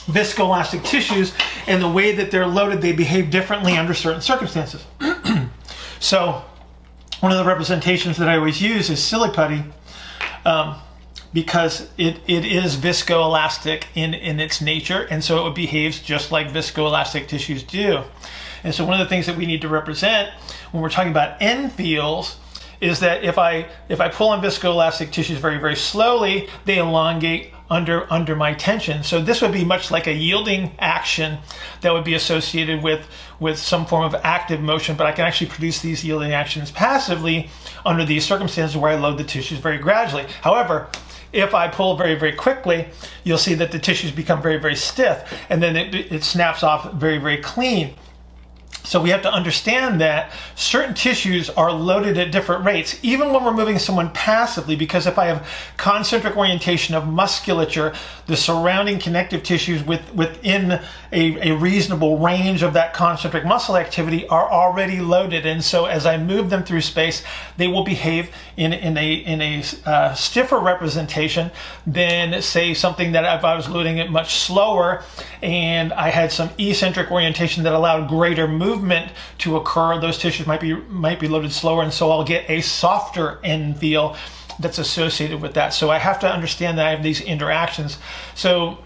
viscoelastic 0.06 0.86
tissues 0.86 1.34
and 1.68 1.82
the 1.82 1.90
way 1.90 2.14
that 2.16 2.32
they're 2.32 2.48
loaded, 2.48 2.82
they 2.82 2.94
behave 2.94 3.30
differently 3.30 3.76
under 3.76 3.94
certain 3.94 4.22
circumstances. 4.22 4.86
so 6.00 6.44
one 7.20 7.32
of 7.32 7.38
the 7.38 7.46
representations 7.46 8.18
that 8.18 8.30
I 8.30 8.38
always 8.38 8.62
use 8.62 8.90
is 8.90 9.04
silly 9.04 9.30
putty. 9.32 9.64
Um, 10.46 10.76
because 11.36 11.90
it, 11.98 12.18
it 12.28 12.46
is 12.46 12.78
viscoelastic 12.78 13.84
in, 13.94 14.14
in 14.14 14.40
its 14.40 14.62
nature, 14.62 15.06
and 15.12 15.22
so 15.22 15.46
it 15.48 15.54
behaves 15.54 16.00
just 16.00 16.32
like 16.32 16.48
viscoelastic 16.48 17.28
tissues 17.28 17.62
do. 17.62 18.04
And 18.64 18.74
so 18.74 18.86
one 18.86 18.94
of 18.94 19.06
the 19.06 19.10
things 19.10 19.26
that 19.26 19.36
we 19.36 19.46
need 19.46 19.62
to 19.62 19.68
represent 19.68 20.30
when 20.72 20.82
we're 20.82 20.90
talking 20.90 21.12
about 21.12 21.42
end 21.42 21.74
feels 21.74 22.40
is 22.80 23.02
that 23.02 23.26
if 23.26 23.38
I 23.38 23.68
if 23.90 24.00
I 24.00 24.08
pull 24.08 24.30
on 24.30 24.42
viscoelastic 24.42 25.12
tissues 25.12 25.38
very 25.38 25.58
very 25.58 25.76
slowly, 25.76 26.48
they 26.64 26.78
elongate 26.78 27.52
under 27.70 28.12
under 28.12 28.34
my 28.36 28.54
tension. 28.54 29.04
So 29.04 29.22
this 29.22 29.42
would 29.42 29.52
be 29.52 29.66
much 29.66 29.92
like 29.92 30.08
a 30.08 30.14
yielding 30.14 30.72
action 30.80 31.40
that 31.82 31.92
would 31.92 32.06
be 32.06 32.14
associated 32.14 32.82
with 32.82 33.08
with 33.42 33.58
some 33.58 33.86
form 33.86 34.06
of 34.06 34.16
active 34.24 34.62
motion, 34.62 34.96
but 34.96 35.06
I 35.06 35.12
can 35.12 35.26
actually 35.26 35.50
produce 35.50 35.82
these 35.82 36.06
yielding 36.06 36.32
actions 36.32 36.72
passively 36.72 37.50
under 37.86 38.06
these 38.06 38.26
circumstances 38.26 38.78
where 38.78 38.92
I 38.92 38.96
load 38.96 39.18
the 39.18 39.26
tissues 39.26 39.60
very 39.60 39.80
gradually. 39.80 40.26
However, 40.42 40.88
if 41.36 41.54
I 41.54 41.68
pull 41.68 41.98
very, 41.98 42.16
very 42.16 42.32
quickly, 42.32 42.88
you'll 43.24 43.38
see 43.38 43.56
that 43.56 43.72
the 43.72 43.80
tissues 43.80 44.12
become 44.12 44.42
very, 44.42 44.58
very 44.58 44.76
stiff 44.76 45.32
and 45.50 45.62
then 45.62 45.76
it, 45.76 45.94
it 45.94 46.24
snaps 46.24 46.64
off 46.64 46.94
very, 46.94 47.18
very 47.18 47.38
clean. 47.38 47.94
So 48.86 49.02
we 49.02 49.10
have 49.10 49.24
to 49.24 49.34
understand 49.34 50.00
that 50.02 50.32
certain 50.56 50.94
tissues 50.94 51.50
are 51.50 51.72
loaded 51.72 52.18
at 52.18 52.32
different 52.32 52.66
rates, 52.66 52.98
even 53.02 53.34
when 53.34 53.44
we're 53.44 53.54
moving 53.54 53.80
someone 53.80 54.12
passively, 54.12 54.76
because 54.76 55.08
if 55.08 55.18
I 55.18 55.26
have 55.26 55.48
concentric 55.78 56.38
orientation 56.38 56.94
of 56.94 57.08
musculature, 57.08 57.94
the 58.28 58.38
surrounding 58.38 59.00
connective 59.00 59.44
tissues 59.44 59.84
with, 59.84 60.14
within 60.14 60.80
a, 61.12 61.52
a 61.52 61.56
reasonable 61.58 62.20
range 62.20 62.62
of 62.62 62.74
that 62.74 62.94
concentric 62.94 63.46
muscle 63.46 63.76
activity 63.76 64.28
are 64.28 64.52
already 64.52 65.00
loaded. 65.00 65.46
And 65.46 65.64
so 65.64 65.86
as 65.86 66.06
I 66.06 66.18
move 66.18 66.50
them 66.50 66.64
through 66.64 66.82
space, 66.82 67.24
they 67.58 67.68
will 67.68 67.84
behave 67.84 68.30
in, 68.56 68.72
in 68.72 68.98
a, 68.98 69.14
in 69.14 69.42
a 69.42 69.64
uh, 69.86 70.14
stiffer 70.14 70.60
representation 70.60 71.52
than, 71.88 72.42
say, 72.42 72.74
something 72.74 73.14
that 73.14 73.38
if 73.38 73.44
I 73.44 73.56
was 73.56 73.68
loading 73.68 73.98
it 73.98 74.12
much 74.12 74.36
slower 74.36 75.04
and 75.42 75.92
I 75.94 76.10
had 76.10 76.32
some 76.32 76.50
eccentric 76.58 77.12
orientation 77.12 77.64
that 77.64 77.74
allowed 77.74 78.10
greater 78.10 78.48
movement 78.48 78.75
movement 78.76 79.12
to 79.40 79.58
occur, 79.58 80.00
those 80.00 80.18
tissues 80.18 80.46
might 80.48 80.62
be 80.62 80.74
might 80.74 81.20
be 81.20 81.28
loaded 81.28 81.52
slower, 81.52 81.82
and 81.84 81.94
so 81.94 82.12
I'll 82.12 82.24
get 82.24 82.50
a 82.50 82.62
softer 82.62 83.40
end 83.44 83.78
feel 83.78 84.16
that's 84.60 84.78
associated 84.78 85.42
with 85.42 85.54
that. 85.56 85.74
So 85.74 85.90
I 85.90 85.98
have 85.98 86.20
to 86.20 86.32
understand 86.32 86.78
that 86.78 86.88
I 86.88 86.92
have 86.92 87.04
these 87.04 87.22
interactions. 87.22 87.98
So 88.36 88.78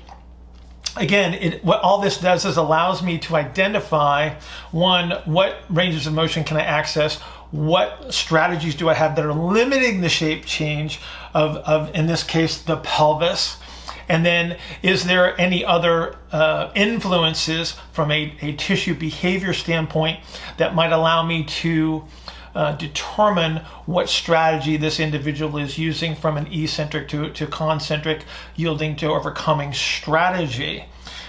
again, 0.97 1.33
it, 1.33 1.63
what 1.63 1.79
all 1.81 2.01
this 2.01 2.17
does 2.17 2.45
is 2.45 2.57
allows 2.57 3.03
me 3.03 3.17
to 3.19 3.35
identify 3.35 4.33
one, 4.71 5.11
what 5.25 5.63
ranges 5.69 6.07
of 6.07 6.13
motion 6.13 6.43
can 6.43 6.57
I 6.57 6.61
access, 6.61 7.17
what 7.51 8.13
strategies 8.13 8.75
do 8.75 8.89
I 8.89 8.93
have 8.93 9.15
that 9.15 9.25
are 9.25 9.33
limiting 9.33 10.01
the 10.01 10.09
shape 10.09 10.45
change 10.45 10.99
of, 11.33 11.57
of 11.57 11.93
in 11.95 12.07
this 12.07 12.23
case, 12.23 12.61
the 12.61 12.77
pelvis. 12.77 13.57
And 14.09 14.25
then, 14.25 14.57
is 14.81 15.05
there 15.05 15.39
any 15.39 15.63
other 15.63 16.15
uh, 16.31 16.71
influences 16.75 17.75
from 17.93 18.09
a, 18.09 18.35
a 18.41 18.53
tissue 18.53 18.95
behavior 18.95 19.53
standpoint 19.53 20.19
that 20.57 20.73
might 20.73 20.91
allow 20.91 21.23
me 21.23 21.43
to 21.43 22.05
uh, 22.55 22.75
determine 22.75 23.57
what 23.85 24.09
strategy 24.09 24.75
this 24.77 24.99
individual 24.99 25.59
is 25.59 25.77
using 25.77 26.15
from 26.15 26.37
an 26.37 26.47
eccentric 26.51 27.07
to, 27.09 27.29
to 27.29 27.45
concentric, 27.45 28.25
yielding 28.55 28.95
to 28.95 29.05
overcoming 29.05 29.71
strategy? 29.73 30.85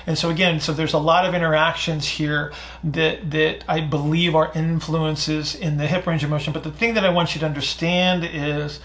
And 0.06 0.16
so 0.16 0.30
again, 0.30 0.60
so 0.60 0.72
there's 0.72 0.94
a 0.94 0.98
lot 0.98 1.26
of 1.26 1.34
interactions 1.34 2.08
here 2.08 2.52
that 2.82 3.30
that 3.30 3.64
I 3.68 3.80
believe 3.80 4.34
are 4.34 4.50
influences 4.54 5.54
in 5.54 5.76
the 5.76 5.86
hip 5.86 6.06
range 6.06 6.24
of 6.24 6.30
motion. 6.30 6.54
But 6.54 6.64
the 6.64 6.72
thing 6.72 6.94
that 6.94 7.04
I 7.04 7.10
want 7.10 7.34
you 7.34 7.40
to 7.40 7.46
understand 7.46 8.24
is 8.24 8.80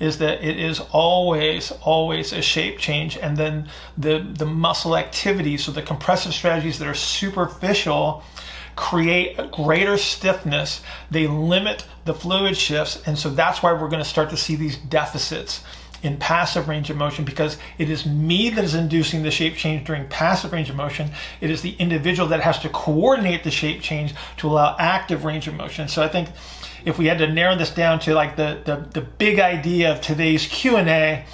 is 0.00 0.18
that 0.18 0.44
it 0.44 0.58
is 0.58 0.80
always, 0.92 1.72
always 1.82 2.32
a 2.32 2.42
shape 2.42 2.78
change. 2.78 3.16
And 3.16 3.36
then 3.36 3.68
the, 3.96 4.18
the 4.18 4.46
muscle 4.46 4.96
activity, 4.96 5.56
so 5.56 5.72
the 5.72 5.82
compressive 5.82 6.34
strategies 6.34 6.78
that 6.78 6.88
are 6.88 6.94
superficial, 6.94 8.22
create 8.76 9.38
a 9.38 9.48
greater 9.48 9.98
stiffness. 9.98 10.82
They 11.10 11.26
limit 11.26 11.84
the 12.04 12.14
fluid 12.14 12.56
shifts. 12.56 13.02
And 13.06 13.18
so 13.18 13.30
that's 13.30 13.62
why 13.62 13.72
we're 13.72 13.88
going 13.88 14.02
to 14.02 14.08
start 14.08 14.30
to 14.30 14.36
see 14.36 14.54
these 14.54 14.76
deficits 14.76 15.64
in 16.02 16.16
passive 16.16 16.68
range 16.68 16.90
of 16.90 16.96
motion 16.96 17.24
because 17.24 17.58
it 17.76 17.90
is 17.90 18.06
me 18.06 18.50
that 18.50 18.62
is 18.62 18.74
inducing 18.74 19.22
the 19.24 19.30
shape 19.30 19.56
change 19.56 19.84
during 19.84 20.06
passive 20.08 20.52
range 20.52 20.70
of 20.70 20.76
motion. 20.76 21.10
It 21.40 21.50
is 21.50 21.62
the 21.62 21.72
individual 21.72 22.28
that 22.28 22.40
has 22.40 22.60
to 22.60 22.68
coordinate 22.68 23.42
the 23.42 23.50
shape 23.50 23.80
change 23.82 24.14
to 24.36 24.48
allow 24.48 24.76
active 24.78 25.24
range 25.24 25.48
of 25.48 25.54
motion. 25.54 25.88
So 25.88 26.02
I 26.02 26.08
think 26.08 26.28
if 26.84 26.98
we 26.98 27.06
had 27.06 27.18
to 27.18 27.32
narrow 27.32 27.56
this 27.56 27.70
down 27.70 28.00
to 28.00 28.14
like 28.14 28.36
the, 28.36 28.60
the, 28.64 29.00
the 29.00 29.00
big 29.00 29.38
idea 29.38 29.92
of 29.92 30.00
today's 30.00 30.46
Q&A 30.46 31.24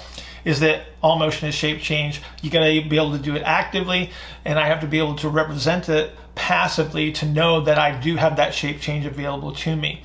is 0.43 0.59
that 0.59 0.85
all 1.01 1.17
motion 1.17 1.47
is 1.49 1.55
shape 1.55 1.81
change. 1.81 2.21
You 2.41 2.51
got 2.51 2.59
to 2.59 2.87
be 2.87 2.95
able 2.97 3.11
to 3.13 3.17
do 3.17 3.35
it 3.35 3.41
actively, 3.41 4.11
and 4.45 4.59
I 4.59 4.67
have 4.67 4.81
to 4.81 4.87
be 4.87 4.99
able 4.99 5.15
to 5.15 5.29
represent 5.29 5.89
it 5.89 6.11
passively 6.35 7.11
to 7.13 7.25
know 7.25 7.61
that 7.61 7.77
I 7.77 7.99
do 7.99 8.15
have 8.17 8.35
that 8.35 8.53
shape 8.53 8.79
change 8.79 9.05
available 9.05 9.53
to 9.53 9.75
me 9.75 10.03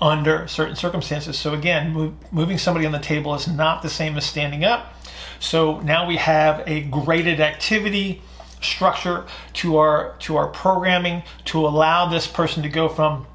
under 0.00 0.46
certain 0.46 0.76
circumstances. 0.76 1.38
So 1.38 1.54
again, 1.54 1.92
move, 1.92 2.14
moving 2.32 2.58
somebody 2.58 2.86
on 2.86 2.92
the 2.92 2.98
table 2.98 3.34
is 3.34 3.48
not 3.48 3.82
the 3.82 3.88
same 3.88 4.16
as 4.16 4.26
standing 4.26 4.64
up. 4.64 4.94
So 5.40 5.80
now 5.80 6.06
we 6.06 6.16
have 6.16 6.62
a 6.66 6.82
graded 6.82 7.40
activity 7.40 8.22
structure 8.60 9.24
to 9.54 9.76
our 9.76 10.16
to 10.18 10.36
our 10.36 10.48
programming 10.48 11.22
to 11.44 11.64
allow 11.66 12.08
this 12.08 12.26
person 12.26 12.62
to 12.64 12.68
go 12.68 12.88
from 12.88 13.26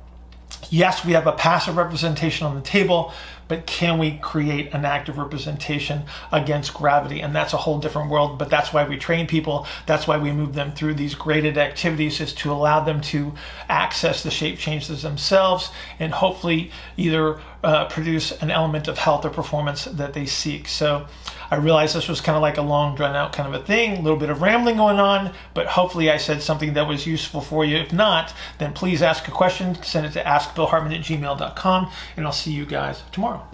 yes, 0.74 1.06
we 1.06 1.13
have 1.13 1.27
a 1.27 1.32
passive 1.32 1.77
representation 1.77 2.48
on 2.48 2.56
the 2.56 2.62
table, 2.62 3.13
but 3.48 3.68
can 3.68 4.00
we 4.00 4.18
create 4.18 4.74
an 4.74 4.86
active 4.86 5.20
representation 5.20 6.01
against 6.32 6.74
gravity? 6.74 7.22
And 7.22 7.36
that's 7.36 7.53
a 7.53 7.58
whole 7.58 7.77
different 7.77 8.10
world, 8.10 8.39
but 8.39 8.50
that's 8.50 8.74
why 8.74 8.84
we 8.84 8.98
train 8.98 9.27
people. 9.27 9.68
That's 9.86 10.08
why 10.08 10.18
we 10.18 10.32
move 10.32 10.56
them 10.56 10.72
through 10.72 10.96
these 10.96 11.13
graded 11.13 11.60
activities 11.60 12.20
is 12.20 12.34
to 12.36 12.51
allow 12.51 12.80
them 12.80 13.01
to 13.01 13.34
access 13.70 14.24
the 14.24 14.32
shape 14.32 14.58
changes 14.58 15.03
themselves 15.03 15.70
and 16.00 16.12
hopefully 16.12 16.72
either 16.98 17.39
uh, 17.63 17.86
produce 17.86 18.32
an 18.41 18.51
element 18.51 18.88
of 18.88 18.98
health 18.98 19.25
or 19.25 19.29
performance 19.29 19.86
that 19.86 20.13
they 20.13 20.25
seek. 20.25 20.67
So 20.67 21.08
I 21.50 21.55
realized 21.55 21.96
this 21.96 22.10
was 22.10 22.20
kind 22.20 22.36
of 22.36 22.41
like 22.41 22.58
a 22.58 22.62
long 22.62 22.96
drawn 22.96 23.15
out 23.15 23.32
kind 23.32 23.53
of 23.53 23.62
a 23.62 23.63
thing, 23.63 23.98
a 23.98 24.01
little 24.01 24.20
bit 24.20 24.29
of 24.29 24.41
rambling 24.41 24.77
going 24.77 25.00
on, 25.00 25.34
but 25.53 25.67
hopefully 25.67 26.12
I 26.12 26.17
said 26.17 26.41
something 26.41 26.74
that 26.74 26.88
was 26.88 27.08
useful 27.08 27.41
for 27.41 27.63
you. 27.63 27.77
If 27.77 27.93
not, 27.93 28.34
then 28.58 28.74
please 28.74 29.01
ask 29.01 29.27
a 29.27 29.32
question, 29.32 29.82
send 29.84 30.05
it 30.05 30.12
to 30.13 30.24
askbillhartman 30.24 30.93
at 30.98 31.05
gmail.com, 31.05 31.91
and 32.17 32.25
I'll 32.25 32.32
see 32.32 32.51
you 32.51 32.65
guys 32.65 33.03
tomorrow. 33.12 33.48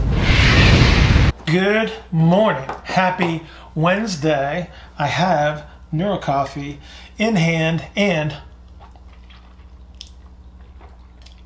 Good 1.45 1.91
morning. 2.11 2.69
Happy 2.83 3.43
Wednesday. 3.75 4.69
I 4.97 5.07
have 5.07 5.67
NeuroCoffee 5.93 6.77
in 7.17 7.35
hand 7.35 7.85
and 7.95 8.37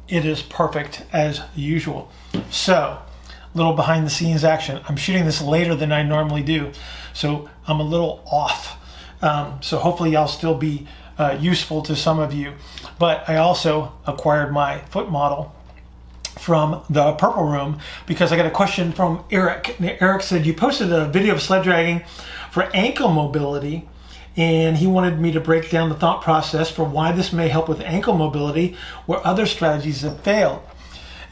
it 0.08 0.26
is 0.26 0.42
perfect 0.42 1.06
as 1.12 1.42
usual. 1.56 2.12
So, 2.50 3.00
little 3.54 3.74
behind 3.74 4.06
the 4.06 4.10
scenes 4.10 4.44
action. 4.44 4.82
I'm 4.88 4.98
shooting 4.98 5.26
this 5.26 5.42
later 5.42 5.76
than 5.76 5.92
I 5.92 6.04
normally 6.04 6.44
do, 6.44 6.72
so 7.14 7.50
I'm 7.68 7.80
a 7.80 7.84
little 7.84 8.24
off. 8.32 8.80
Um, 9.22 9.60
so 9.62 9.78
hopefully 9.78 10.16
I'll 10.16 10.28
still 10.28 10.56
be 10.56 10.88
uh, 11.18 11.38
useful 11.40 11.82
to 11.84 11.96
some 11.96 12.20
of 12.20 12.34
you. 12.34 12.54
But 13.00 13.28
I 13.30 13.38
also 13.38 13.94
acquired 14.06 14.52
my 14.52 14.80
foot 14.80 15.10
model 15.10 15.56
from 16.38 16.84
the 16.90 17.14
Purple 17.14 17.46
Room 17.46 17.80
because 18.06 18.32
I 18.32 18.38
got 18.38 18.46
a 18.46 18.52
question 18.52 18.92
from 18.92 19.24
Eric. 19.32 19.78
Eric 19.80 20.24
said, 20.24 20.46
You 20.46 20.54
posted 20.54 20.92
a 20.92 21.06
video 21.06 21.36
of 21.36 21.42
sled 21.42 21.64
dragging 21.64 22.04
for 22.52 22.64
ankle 22.74 23.10
mobility, 23.10 23.88
and 24.36 24.78
he 24.78 24.88
wanted 24.88 25.20
me 25.20 25.32
to 25.32 25.40
break 25.40 25.70
down 25.70 25.90
the 25.90 25.96
thought 25.96 26.22
process 26.22 26.70
for 26.72 26.84
why 26.84 27.12
this 27.12 27.32
may 27.32 27.48
help 27.48 27.70
with 27.70 27.82
ankle 27.82 28.16
mobility 28.16 28.76
where 29.06 29.26
other 29.26 29.46
strategies 29.46 30.02
have 30.02 30.20
failed. 30.22 30.62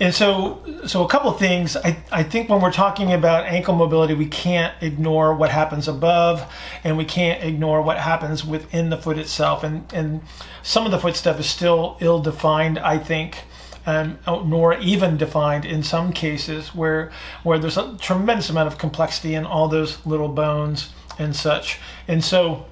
And 0.02 0.16
so, 0.16 0.64
so 0.88 1.06
a 1.06 1.08
couple 1.08 1.32
things. 1.34 1.78
I, 1.78 1.96
I 2.12 2.24
think 2.24 2.50
when 2.50 2.60
we're 2.60 2.72
talking 2.72 3.14
about 3.14 3.46
ankle 3.46 3.76
mobility, 3.76 4.16
we 4.16 4.26
can't 4.26 4.74
ignore 4.82 5.36
what 5.36 5.52
happens 5.52 5.88
above, 5.88 6.52
and 6.84 6.98
we 6.98 7.06
can't 7.06 7.44
ignore 7.44 7.84
what 7.84 8.00
happens 8.00 8.44
within 8.44 8.90
the 8.90 8.98
foot 8.98 9.20
itself. 9.20 9.64
And 9.64 9.86
and 9.94 10.24
some 10.64 10.86
of 10.86 10.92
the 10.92 10.98
foot 10.98 11.16
stuff 11.16 11.40
is 11.40 11.46
still 11.46 11.98
ill-defined, 12.02 12.80
I 12.80 12.98
think, 12.98 13.44
and 13.86 14.18
nor 14.26 14.74
even 14.80 15.18
defined 15.18 15.66
in 15.66 15.84
some 15.84 16.14
cases, 16.14 16.74
where 16.74 17.12
where 17.44 17.60
there's 17.60 17.78
a 17.78 17.96
tremendous 18.00 18.50
amount 18.50 18.70
of 18.70 18.80
complexity 18.80 19.36
in 19.36 19.46
all 19.46 19.68
those 19.68 20.04
little 20.04 20.30
bones 20.30 20.92
and 21.20 21.36
such. 21.36 21.78
And 22.08 22.24
so, 22.24 22.66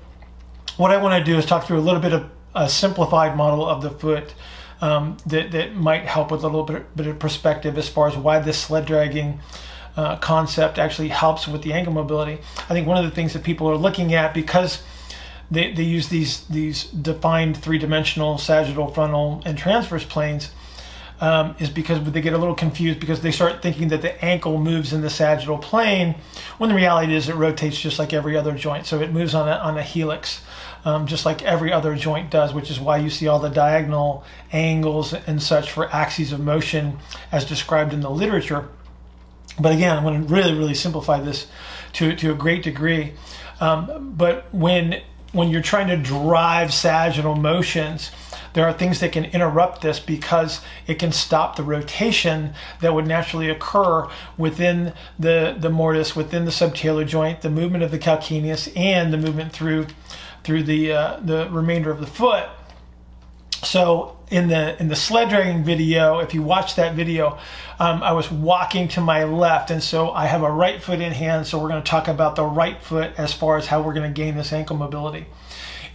what 0.80 0.92
I 0.92 0.98
want 0.98 1.24
to 1.24 1.30
do 1.30 1.38
is 1.38 1.46
talk 1.46 1.66
through 1.66 1.78
a 1.78 1.82
little 1.82 2.00
bit 2.00 2.14
of 2.14 2.30
a 2.56 2.70
simplified 2.70 3.36
model 3.36 3.68
of 3.68 3.82
the 3.82 3.90
foot 3.90 4.34
um, 4.80 5.18
that, 5.26 5.52
that 5.52 5.76
might 5.76 6.06
help 6.06 6.32
with 6.32 6.42
a 6.42 6.48
little 6.48 6.64
bit, 6.64 6.96
bit 6.96 7.06
of 7.06 7.20
perspective 7.20 7.78
as 7.78 7.90
far 7.90 8.08
as 8.08 8.16
why 8.16 8.40
this 8.40 8.58
sled 8.58 8.86
dragging 8.86 9.42
uh, 9.98 10.16
concept 10.18 10.80
actually 10.80 11.10
helps 11.10 11.50
with 11.50 11.64
the 11.64 11.74
ankle 11.74 11.92
mobility. 11.92 12.42
I 12.70 12.74
think 12.74 12.88
one 12.88 12.96
of 12.96 13.04
the 13.04 13.12
things 13.12 13.34
that 13.34 13.44
people 13.44 13.68
are 13.70 13.76
looking 13.76 14.14
at 14.14 14.34
because 14.34 14.82
they, 15.52 15.74
they 15.74 15.84
use 15.84 16.08
these 16.08 16.46
these 16.46 16.86
defined 16.86 17.58
three-dimensional 17.58 18.38
sagittal, 18.38 18.88
frontal, 18.88 19.42
and 19.46 19.58
transverse 19.58 20.06
planes 20.06 20.50
um, 21.20 21.56
is 21.60 21.70
because 21.70 22.02
they 22.10 22.22
get 22.22 22.32
a 22.32 22.38
little 22.38 22.56
confused 22.56 23.02
because 23.02 23.20
they 23.20 23.32
start 23.32 23.62
thinking 23.62 23.90
that 23.90 24.02
the 24.02 24.24
ankle 24.24 24.58
moves 24.58 24.94
in 24.94 25.02
the 25.02 25.10
sagittal 25.10 25.58
plane 25.58 26.16
when 26.58 26.70
the 26.70 26.76
reality 26.76 27.14
is 27.14 27.28
it 27.28 27.36
rotates 27.36 27.78
just 27.78 28.00
like 28.00 28.14
every 28.14 28.38
other 28.38 28.54
joint. 28.54 28.86
So 28.86 29.02
it 29.02 29.12
moves 29.12 29.36
on 29.36 29.50
a, 29.50 29.56
on 29.56 29.78
a 29.78 29.84
helix 29.84 30.42
um, 30.86 31.08
just 31.08 31.26
like 31.26 31.42
every 31.44 31.72
other 31.72 31.96
joint 31.96 32.30
does, 32.30 32.54
which 32.54 32.70
is 32.72 32.80
why 32.80 32.98
you 32.98 33.10
see 33.10 33.28
all 33.28 33.40
the 33.40 33.50
diagonal 33.50 34.24
angles 34.52 35.14
and 35.14 35.42
such 35.42 35.72
for 35.72 35.94
axes 35.94 36.32
of 36.32 36.40
motion 36.40 37.00
as 37.32 37.46
described 37.46 37.94
in 37.94 38.02
the 38.02 38.10
literature. 38.10 38.70
But 39.60 39.74
again, 39.74 39.96
I'm 39.96 40.04
going 40.04 40.26
to 40.26 40.34
really, 40.34 40.54
really 40.54 40.74
simplify 40.74 41.20
this 41.20 41.48
to, 41.94 42.16
to 42.16 42.32
a 42.32 42.36
great 42.36 42.64
degree. 42.64 43.14
Um, 43.60 44.14
but 44.16 44.54
when 44.54 45.02
when 45.32 45.50
you're 45.50 45.62
trying 45.62 45.88
to 45.88 45.98
drive 45.98 46.74
sagittal 46.74 47.36
motions, 47.36 48.12
there 48.54 48.66
are 48.66 48.74
things 48.74 49.00
that 49.00 49.12
can 49.12 49.26
interrupt 49.26 49.82
this 49.82 50.00
because 50.00 50.62
it 50.88 50.96
can 50.96 51.12
stop 51.12 51.56
the 51.56 51.64
rotation 51.64 52.54
that 52.82 52.94
would 52.94 53.06
naturally 53.06 53.50
occur 53.50 54.08
within 54.38 54.94
the, 55.20 55.56
the 55.60 55.70
mortise, 55.70 56.16
within 56.16 56.46
the 56.46 56.52
subtalar 56.52 57.06
joint, 57.06 57.42
the 57.42 57.50
movement 57.50 57.84
of 57.84 57.92
the 57.92 58.00
calcaneus, 58.00 58.76
and 58.76 59.14
the 59.14 59.18
movement 59.18 59.54
through 59.54 59.88
through 60.50 60.64
the 60.64 60.92
uh, 60.92 61.20
the 61.22 61.48
remainder 61.52 61.92
of 61.92 62.00
the 62.00 62.08
foot. 62.08 62.50
So 63.62 64.18
in 64.32 64.48
the 64.48 64.82
in 64.82 64.88
the 64.88 64.96
sled 64.96 65.30
dragging 65.30 65.64
video, 65.64 66.18
if 66.18 66.34
you 66.34 66.42
watch 66.42 66.76
that 66.76 66.96
video, 66.96 67.38
um, 67.78 68.02
I 68.02 68.14
was 68.14 68.32
walking 68.32 68.88
to 68.90 69.02
my 69.02 69.26
left, 69.26 69.70
and 69.70 69.84
so 69.84 70.10
I 70.10 70.26
have 70.26 70.42
a 70.42 70.50
right 70.50 70.82
foot 70.82 71.02
in 71.02 71.12
hand. 71.12 71.46
So 71.46 71.60
we're 71.60 71.70
going 71.70 71.84
to 71.84 71.88
talk 71.88 72.08
about 72.08 72.36
the 72.36 72.46
right 72.46 72.82
foot 72.82 73.12
as 73.16 73.32
far 73.32 73.58
as 73.58 73.68
how 73.68 73.84
we're 73.84 73.94
going 73.94 74.12
to 74.12 74.22
gain 74.22 74.38
this 74.38 74.52
ankle 74.52 74.76
mobility. 74.76 75.28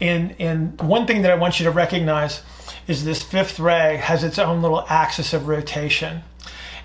And 0.00 0.36
and 0.38 0.80
one 0.80 1.04
thing 1.04 1.22
that 1.22 1.32
I 1.32 1.34
want 1.34 1.58
you 1.58 1.64
to 1.64 1.72
recognize 1.72 2.42
is 2.86 3.04
this 3.04 3.24
fifth 3.24 3.58
ray 3.58 3.96
has 3.96 4.22
its 4.22 4.38
own 4.38 4.62
little 4.62 4.86
axis 4.88 5.32
of 5.32 5.48
rotation. 5.48 6.22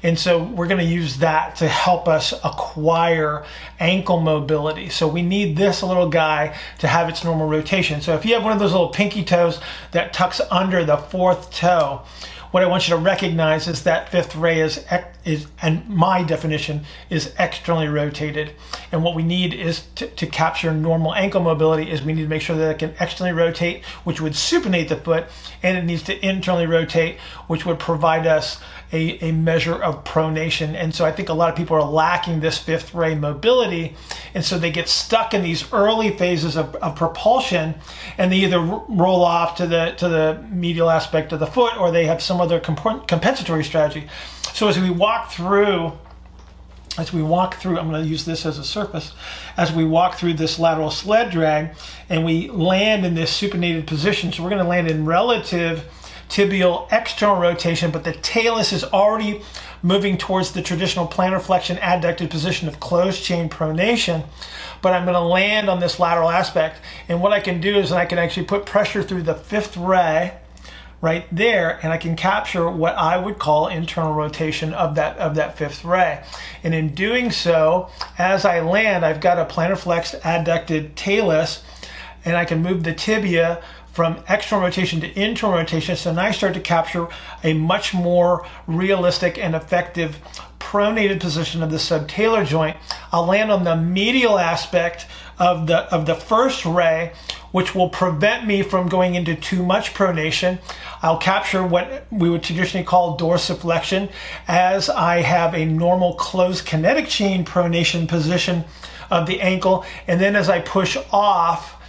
And 0.04 0.18
so 0.18 0.42
we're 0.44 0.68
going 0.68 0.80
to 0.80 0.94
use 0.94 1.18
that 1.18 1.58
to 1.58 1.68
help 1.68 2.08
us 2.08 2.34
acquire 2.44 3.46
ankle 3.80 4.20
mobility. 4.20 4.90
So 4.90 5.08
we 5.08 5.22
need 5.22 5.58
this 5.58 5.84
little 5.84 6.10
guy 6.10 6.58
to 6.80 6.88
have 6.88 7.10
its 7.10 7.24
normal 7.24 7.48
rotation. 7.48 8.02
So 8.02 8.16
if 8.16 8.26
you 8.26 8.34
have 8.34 8.44
one 8.44 8.54
of 8.54 8.60
those 8.60 8.72
little 8.72 8.90
pinky 8.90 9.24
toes 9.24 9.60
that 9.92 10.14
tucks 10.14 10.42
under 10.50 10.86
the 10.86 10.98
fourth 10.98 11.52
toe, 11.52 12.04
what 12.52 12.64
I 12.64 12.66
want 12.66 12.88
you 12.88 12.96
to 12.96 13.02
recognize 13.02 13.68
is 13.68 13.84
that 13.84 14.10
fifth 14.10 14.36
ray 14.36 14.60
is, 14.60 14.84
is 15.24 15.48
and 15.62 15.88
my 15.88 16.24
definition 16.24 16.84
is 17.10 17.34
externally 17.38 17.88
rotated. 17.88 18.56
And 18.92 19.04
what 19.04 19.16
we 19.16 19.24
need 19.24 19.54
is 19.54 19.84
to, 19.96 20.08
to 20.08 20.26
capture 20.26 20.74
normal 20.74 21.14
ankle 21.14 21.42
mobility 21.42 21.90
is 21.90 22.02
we 22.02 22.14
need 22.14 22.24
to 22.24 22.28
make 22.28 22.42
sure 22.42 22.56
that 22.56 22.72
it 22.72 22.80
can 22.80 22.96
externally 23.00 23.34
rotate, 23.34 23.86
which 24.04 24.20
would 24.20 24.34
supinate 24.34 24.90
the 24.90 24.96
foot, 24.96 25.28
and 25.62 25.78
it 25.78 25.84
needs 25.84 26.04
to 26.04 26.26
internally 26.26 26.66
rotate, 26.66 27.20
which 27.48 27.66
would 27.66 27.80
provide 27.80 28.26
us 28.26 28.60
a, 28.92 29.24
a 29.24 29.32
measure 29.32 29.76
of 29.76 30.04
pronation. 30.04 30.74
And 30.74 30.94
so 30.96 31.06
I 31.06 31.12
think 31.12 31.30
a 31.30 31.34
lot 31.34 31.50
of 31.50 31.56
people 31.56 31.76
are 31.76 31.84
lacking 31.84 32.40
this 32.40 32.58
fifth 32.58 32.94
ray 32.94 33.16
mobility. 33.16 33.96
And 34.34 34.44
so 34.44 34.58
they 34.58 34.72
get 34.72 34.90
stuck 34.90 35.34
in 35.34 35.44
these 35.44 35.72
early 35.72 36.10
phases 36.18 36.56
of, 36.56 36.76
of 36.78 36.96
propulsion 36.96 37.76
and 38.18 38.32
they 38.32 38.38
either 38.38 38.60
roll 38.60 39.24
off 39.24 39.56
to 39.58 39.68
the, 39.68 39.94
to 39.98 40.10
the 40.10 40.44
medial 40.50 40.90
aspect 40.90 41.32
of 41.32 41.40
the 41.40 41.48
foot 41.48 41.78
or 41.78 41.92
they 41.92 42.06
have 42.06 42.22
some 42.22 42.42
other 42.42 42.60
comp- 42.60 43.08
compensatory 43.08 43.64
strategy. 43.64 44.08
So 44.54 44.68
as 44.68 44.80
we 44.80 44.90
walk 44.90 45.32
through, 45.32 45.94
as 47.00 47.14
we 47.14 47.24
walk 47.24 47.56
through, 47.56 47.80
I'm 47.80 47.90
going 47.90 48.04
to 48.04 48.10
use 48.10 48.26
this 48.26 48.46
as 48.46 48.58
a 48.60 48.64
surface, 48.64 49.14
as 49.56 49.72
we 49.72 49.86
walk 49.86 50.16
through 50.16 50.34
this 50.34 50.60
lateral 50.60 50.92
sled 50.92 51.32
drag 51.32 51.76
and 52.10 52.26
we 52.26 52.50
land 52.50 53.06
in 53.06 53.16
this 53.16 53.32
supinated 53.40 53.88
position. 53.88 54.32
So 54.34 54.44
we're 54.44 54.50
going 54.50 54.64
to 54.64 54.68
land 54.68 54.90
in 54.90 55.06
relative 55.06 55.86
tibial 56.28 56.92
external 56.92 57.38
rotation, 57.38 57.90
but 57.90 58.04
the 58.04 58.14
talus 58.14 58.72
is 58.74 58.84
already 58.84 59.42
moving 59.82 60.18
towards 60.18 60.52
the 60.52 60.62
traditional 60.62 61.08
plantar 61.08 61.42
flexion 61.42 61.78
adducted 61.78 62.30
position 62.30 62.68
of 62.68 62.80
closed 62.80 63.24
chain 63.24 63.50
pronation. 63.50 64.26
But 64.82 64.94
I'm 64.94 65.06
going 65.06 65.16
to 65.16 65.22
land 65.22 65.70
on 65.70 65.80
this 65.80 66.00
lateral 66.00 66.30
aspect. 66.30 66.80
And 67.08 67.22
what 67.22 67.34
I 67.34 67.40
can 67.40 67.62
do 67.62 67.78
is 67.78 67.92
I 67.92 68.06
can 68.06 68.18
actually 68.18 68.46
put 68.46 68.66
pressure 68.66 69.04
through 69.04 69.24
the 69.24 69.36
fifth 69.36 69.78
ray 69.78 70.38
right 71.02 71.26
there 71.32 71.80
and 71.82 71.94
I 71.94 71.98
can 71.98 72.16
capture 72.16 72.70
what 72.70 72.96
I 72.96 73.18
would 73.18 73.40
call 73.40 73.68
internal 73.68 74.14
rotation 74.14 74.74
of 74.74 74.96
that 74.96 75.18
of 75.18 75.36
that 75.36 75.58
fifth 75.58 75.86
ray. 75.86 76.24
And 76.64 76.74
in 76.74 76.94
doing 76.94 77.32
so, 77.32 77.90
as 78.18 78.46
I 78.46 78.60
land, 78.60 79.06
I've 79.06 79.22
got 79.22 79.40
a 79.40 79.46
plantar 79.46 79.78
flexed 79.78 80.16
adducted 80.22 80.96
talus 80.96 81.64
and 82.26 82.36
I 82.36 82.46
can 82.46 82.62
move 82.62 82.84
the 82.84 82.94
tibia 82.94 83.64
from 83.92 84.24
external 84.30 84.64
rotation 84.66 85.02
to 85.02 85.20
internal 85.20 85.58
rotation. 85.58 85.96
So 85.96 86.14
now 86.14 86.24
I 86.24 86.32
start 86.32 86.54
to 86.54 86.60
capture 86.60 87.08
a 87.44 87.54
much 87.54 87.94
more 87.94 88.46
realistic 88.68 89.38
and 89.38 89.56
effective 89.56 90.20
pronated 90.60 91.20
position 91.20 91.64
of 91.64 91.72
the 91.72 91.78
subtalar 91.78 92.46
joint. 92.46 92.78
I'll 93.12 93.26
land 93.26 93.52
on 93.52 93.64
the 93.64 93.76
medial 93.76 94.38
aspect 94.38 95.08
of 95.40 95.68
the 95.68 95.94
of 95.94 96.06
the 96.06 96.16
first 96.16 96.66
ray, 96.66 97.14
which 97.52 97.74
will 97.74 97.90
prevent 97.90 98.46
me 98.46 98.62
from 98.62 98.88
going 98.88 99.16
into 99.16 99.36
too 99.36 99.64
much 99.64 99.94
pronation. 99.94 100.60
I'll 101.02 101.18
capture 101.18 101.66
what 101.66 102.06
we 102.12 102.30
would 102.30 102.44
traditionally 102.44 102.86
call 102.86 103.18
dorsiflexion 103.18 104.12
as 104.48 104.90
I 104.90 105.22
have 105.22 105.54
a 105.54 105.66
normal 105.66 106.16
closed 106.16 106.66
kinetic 106.66 107.08
chain 107.08 107.46
pronation 107.46 108.08
position 108.08 108.66
of 109.10 109.28
the 109.28 109.42
ankle. 109.42 109.86
And 110.08 110.20
then 110.20 110.36
as 110.36 110.50
I 110.50 110.60
push 110.60 110.98
off, 111.12 111.80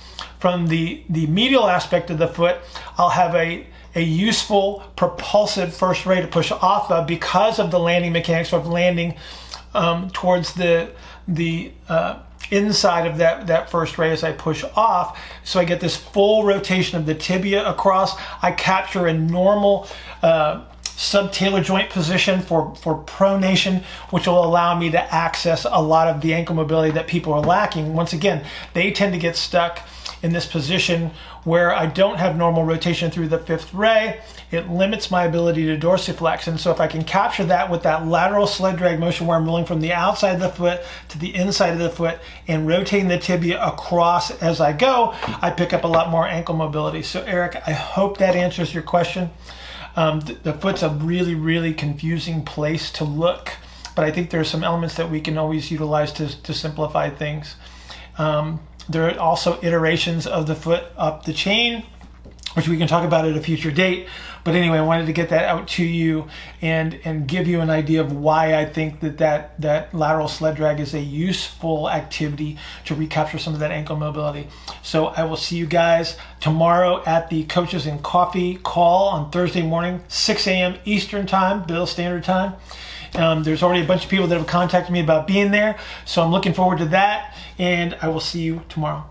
from 0.40 0.68
the, 0.68 1.02
the 1.08 1.26
medial 1.26 1.68
aspect 1.68 2.10
of 2.10 2.16
the 2.16 2.26
foot, 2.26 2.56
I'll 2.96 3.10
have 3.10 3.34
a, 3.34 3.66
a 3.94 4.00
useful 4.00 4.82
propulsive 4.96 5.74
first 5.74 6.06
ray 6.06 6.22
to 6.22 6.26
push 6.26 6.50
off 6.50 6.90
of 6.90 7.06
because 7.06 7.58
of 7.58 7.70
the 7.70 7.78
landing 7.78 8.12
mechanics 8.12 8.54
of 8.54 8.66
landing 8.66 9.16
um, 9.74 10.10
towards 10.10 10.54
the, 10.54 10.90
the 11.28 11.72
uh, 11.90 12.20
inside 12.50 13.06
of 13.06 13.18
that, 13.18 13.46
that 13.46 13.70
first 13.70 13.98
ray 13.98 14.10
as 14.10 14.24
I 14.24 14.32
push 14.32 14.64
off. 14.76 15.18
So 15.44 15.60
I 15.60 15.64
get 15.64 15.80
this 15.80 15.96
full 15.96 16.44
rotation 16.44 16.98
of 16.98 17.06
the 17.06 17.14
tibia 17.14 17.68
across. 17.68 18.18
I 18.42 18.52
capture 18.52 19.06
a 19.06 19.12
normal 19.12 19.86
uh, 20.22 20.64
subtalar 20.82 21.64
joint 21.64 21.90
position 21.90 22.40
for, 22.40 22.74
for 22.74 23.02
pronation, 23.04 23.82
which 24.10 24.26
will 24.26 24.44
allow 24.44 24.78
me 24.78 24.90
to 24.90 25.14
access 25.14 25.64
a 25.64 25.80
lot 25.80 26.08
of 26.08 26.20
the 26.20 26.34
ankle 26.34 26.54
mobility 26.54 26.90
that 26.90 27.06
people 27.06 27.32
are 27.32 27.40
lacking. 27.40 27.94
Once 27.94 28.12
again, 28.12 28.44
they 28.74 28.90
tend 28.90 29.12
to 29.14 29.18
get 29.18 29.36
stuck 29.36 29.80
in 30.22 30.32
this 30.32 30.46
position 30.46 31.10
where 31.44 31.74
I 31.74 31.86
don't 31.86 32.18
have 32.18 32.36
normal 32.36 32.64
rotation 32.64 33.10
through 33.10 33.28
the 33.28 33.38
fifth 33.38 33.72
ray, 33.72 34.20
it 34.50 34.68
limits 34.68 35.10
my 35.10 35.24
ability 35.24 35.66
to 35.66 35.78
dorsiflex. 35.78 36.46
And 36.46 36.60
so 36.60 36.70
if 36.70 36.80
I 36.80 36.86
can 36.86 37.04
capture 37.04 37.44
that 37.44 37.70
with 37.70 37.82
that 37.84 38.06
lateral 38.06 38.46
sled 38.46 38.76
drag 38.76 39.00
motion 39.00 39.26
where 39.26 39.38
I'm 39.38 39.46
rolling 39.46 39.64
from 39.64 39.80
the 39.80 39.92
outside 39.92 40.34
of 40.34 40.40
the 40.40 40.50
foot 40.50 40.82
to 41.08 41.18
the 41.18 41.34
inside 41.34 41.72
of 41.72 41.78
the 41.78 41.90
foot 41.90 42.18
and 42.46 42.66
rotating 42.66 43.08
the 43.08 43.18
tibia 43.18 43.64
across 43.64 44.30
as 44.42 44.60
I 44.60 44.72
go, 44.72 45.14
I 45.40 45.50
pick 45.50 45.72
up 45.72 45.84
a 45.84 45.88
lot 45.88 46.10
more 46.10 46.26
ankle 46.26 46.54
mobility. 46.54 47.02
So 47.02 47.22
Eric, 47.22 47.56
I 47.66 47.72
hope 47.72 48.18
that 48.18 48.36
answers 48.36 48.74
your 48.74 48.82
question. 48.82 49.30
Um, 49.96 50.20
the, 50.20 50.34
the 50.34 50.52
foot's 50.52 50.82
a 50.82 50.90
really, 50.90 51.34
really 51.34 51.72
confusing 51.72 52.44
place 52.44 52.90
to 52.92 53.04
look, 53.04 53.52
but 53.96 54.04
I 54.04 54.10
think 54.10 54.30
there 54.30 54.40
are 54.40 54.44
some 54.44 54.62
elements 54.62 54.96
that 54.96 55.10
we 55.10 55.20
can 55.20 55.36
always 55.38 55.70
utilize 55.70 56.12
to, 56.12 56.40
to 56.42 56.54
simplify 56.54 57.10
things. 57.10 57.56
Um, 58.18 58.60
there 58.90 59.08
are 59.08 59.18
also 59.18 59.58
iterations 59.62 60.26
of 60.26 60.46
the 60.46 60.54
foot 60.54 60.84
up 60.96 61.24
the 61.24 61.32
chain, 61.32 61.84
which 62.54 62.68
we 62.68 62.76
can 62.76 62.88
talk 62.88 63.04
about 63.04 63.24
at 63.24 63.36
a 63.36 63.40
future 63.40 63.70
date. 63.70 64.08
But 64.42 64.54
anyway, 64.54 64.78
I 64.78 64.82
wanted 64.82 65.06
to 65.06 65.12
get 65.12 65.28
that 65.28 65.44
out 65.44 65.68
to 65.68 65.84
you 65.84 66.28
and 66.62 66.98
and 67.04 67.28
give 67.28 67.46
you 67.46 67.60
an 67.60 67.68
idea 67.68 68.00
of 68.00 68.12
why 68.12 68.54
I 68.58 68.64
think 68.64 69.00
that 69.00 69.18
that, 69.18 69.60
that 69.60 69.94
lateral 69.94 70.28
sled 70.28 70.56
drag 70.56 70.80
is 70.80 70.94
a 70.94 71.00
useful 71.00 71.90
activity 71.90 72.56
to 72.86 72.94
recapture 72.94 73.38
some 73.38 73.52
of 73.52 73.60
that 73.60 73.70
ankle 73.70 73.96
mobility. 73.96 74.48
So 74.82 75.08
I 75.08 75.24
will 75.24 75.36
see 75.36 75.56
you 75.56 75.66
guys 75.66 76.16
tomorrow 76.40 77.02
at 77.04 77.28
the 77.28 77.44
Coaches 77.44 77.86
and 77.86 78.02
Coffee 78.02 78.56
call 78.56 79.08
on 79.08 79.30
Thursday 79.30 79.62
morning, 79.62 80.02
6 80.08 80.46
a.m. 80.46 80.78
Eastern 80.86 81.26
Time, 81.26 81.64
Bill 81.64 81.86
Standard 81.86 82.24
Time. 82.24 82.54
Um, 83.14 83.42
there's 83.42 83.62
already 83.62 83.82
a 83.82 83.86
bunch 83.86 84.04
of 84.04 84.10
people 84.10 84.26
that 84.28 84.38
have 84.38 84.46
contacted 84.46 84.92
me 84.92 85.00
about 85.00 85.26
being 85.26 85.50
there, 85.50 85.78
so 86.04 86.22
I'm 86.22 86.30
looking 86.30 86.52
forward 86.52 86.78
to 86.78 86.86
that, 86.86 87.36
and 87.58 87.96
I 88.00 88.08
will 88.08 88.20
see 88.20 88.40
you 88.40 88.62
tomorrow. 88.68 89.04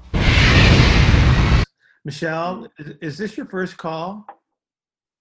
Michelle, 2.05 2.67
is 3.01 3.17
this 3.17 3.35
your 3.35 3.45
first 3.45 3.77
call? 3.77 4.25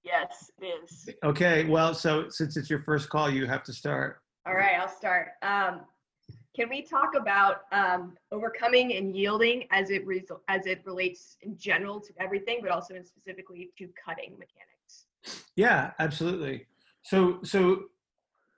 Yes, 0.04 0.50
it 0.60 0.66
is. 0.66 1.08
Okay, 1.24 1.64
well, 1.64 1.92
so 1.92 2.28
since 2.28 2.56
it's 2.56 2.70
your 2.70 2.80
first 2.80 3.08
call, 3.10 3.28
you 3.28 3.46
have 3.46 3.62
to 3.64 3.72
start. 3.72 4.20
All 4.46 4.54
right, 4.54 4.78
I'll 4.78 4.88
start. 4.88 5.30
Um, 5.42 5.80
can 6.54 6.68
we 6.68 6.82
talk 6.82 7.10
about 7.16 7.62
um, 7.72 8.16
overcoming 8.32 8.94
and 8.94 9.14
yielding 9.14 9.64
as 9.70 9.90
it 9.90 10.06
re- 10.06 10.24
as 10.48 10.66
it 10.66 10.82
relates 10.84 11.36
in 11.42 11.56
general 11.58 12.00
to 12.00 12.12
everything, 12.18 12.60
but 12.62 12.70
also 12.70 12.94
in 12.94 13.04
specifically 13.04 13.70
to 13.78 13.88
cutting 14.02 14.30
mechanics? 14.38 15.06
Yeah, 15.56 15.92
absolutely. 15.98 16.66
So, 17.02 17.40
so 17.42 17.84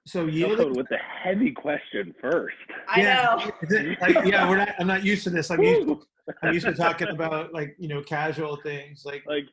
so 0.07 0.27
you 0.27 0.49
with 0.49 0.89
the 0.89 0.97
heavy 0.97 1.53
question 1.53 2.15
first. 2.21 2.57
I 2.89 3.01
yeah. 3.01 3.51
know. 3.71 3.95
like, 4.01 4.25
yeah, 4.25 4.49
we're 4.49 4.57
not. 4.57 4.71
I'm 4.79 4.87
not 4.87 5.05
used 5.05 5.25
to 5.25 5.31
this. 5.31 5.51
I'm 5.51 5.63
used. 5.63 5.89
To, 5.89 6.01
I'm 6.43 6.55
used 6.55 6.67
to 6.67 6.75
talking 6.75 7.09
about 7.09 7.53
like 7.53 7.77
you 7.79 7.89
know 7.89 8.03
casual 8.03 8.57
things 8.57 9.05
like 9.05 9.23
like 9.27 9.45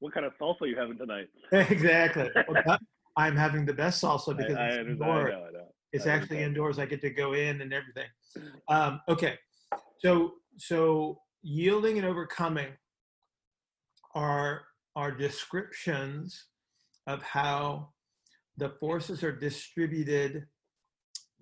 what 0.00 0.12
kind 0.12 0.26
of 0.26 0.32
salsa 0.40 0.68
you 0.68 0.76
having 0.76 0.98
tonight? 0.98 1.28
exactly. 1.52 2.28
Well, 2.48 2.78
I'm 3.16 3.36
having 3.36 3.64
the 3.64 3.72
best 3.72 4.02
salsa 4.02 4.36
because 4.36 4.56
I, 4.56 4.64
I 4.64 4.68
it's 4.68 4.88
indoors. 4.88 5.32
I 5.34 5.38
know, 5.38 5.46
I 5.46 5.50
know. 5.52 5.68
It's 5.92 6.06
actually 6.06 6.42
indoors. 6.42 6.78
I 6.78 6.86
get 6.86 7.00
to 7.02 7.10
go 7.10 7.34
in 7.34 7.60
and 7.60 7.72
everything. 7.72 8.08
Um, 8.68 9.00
okay, 9.08 9.38
so 10.00 10.32
so 10.56 11.20
yielding 11.42 11.98
and 11.98 12.06
overcoming 12.06 12.68
are 14.14 14.62
are 14.96 15.12
descriptions 15.12 16.46
of 17.06 17.22
how 17.22 17.90
the 18.56 18.70
forces 18.80 19.22
are 19.22 19.32
distributed 19.32 20.46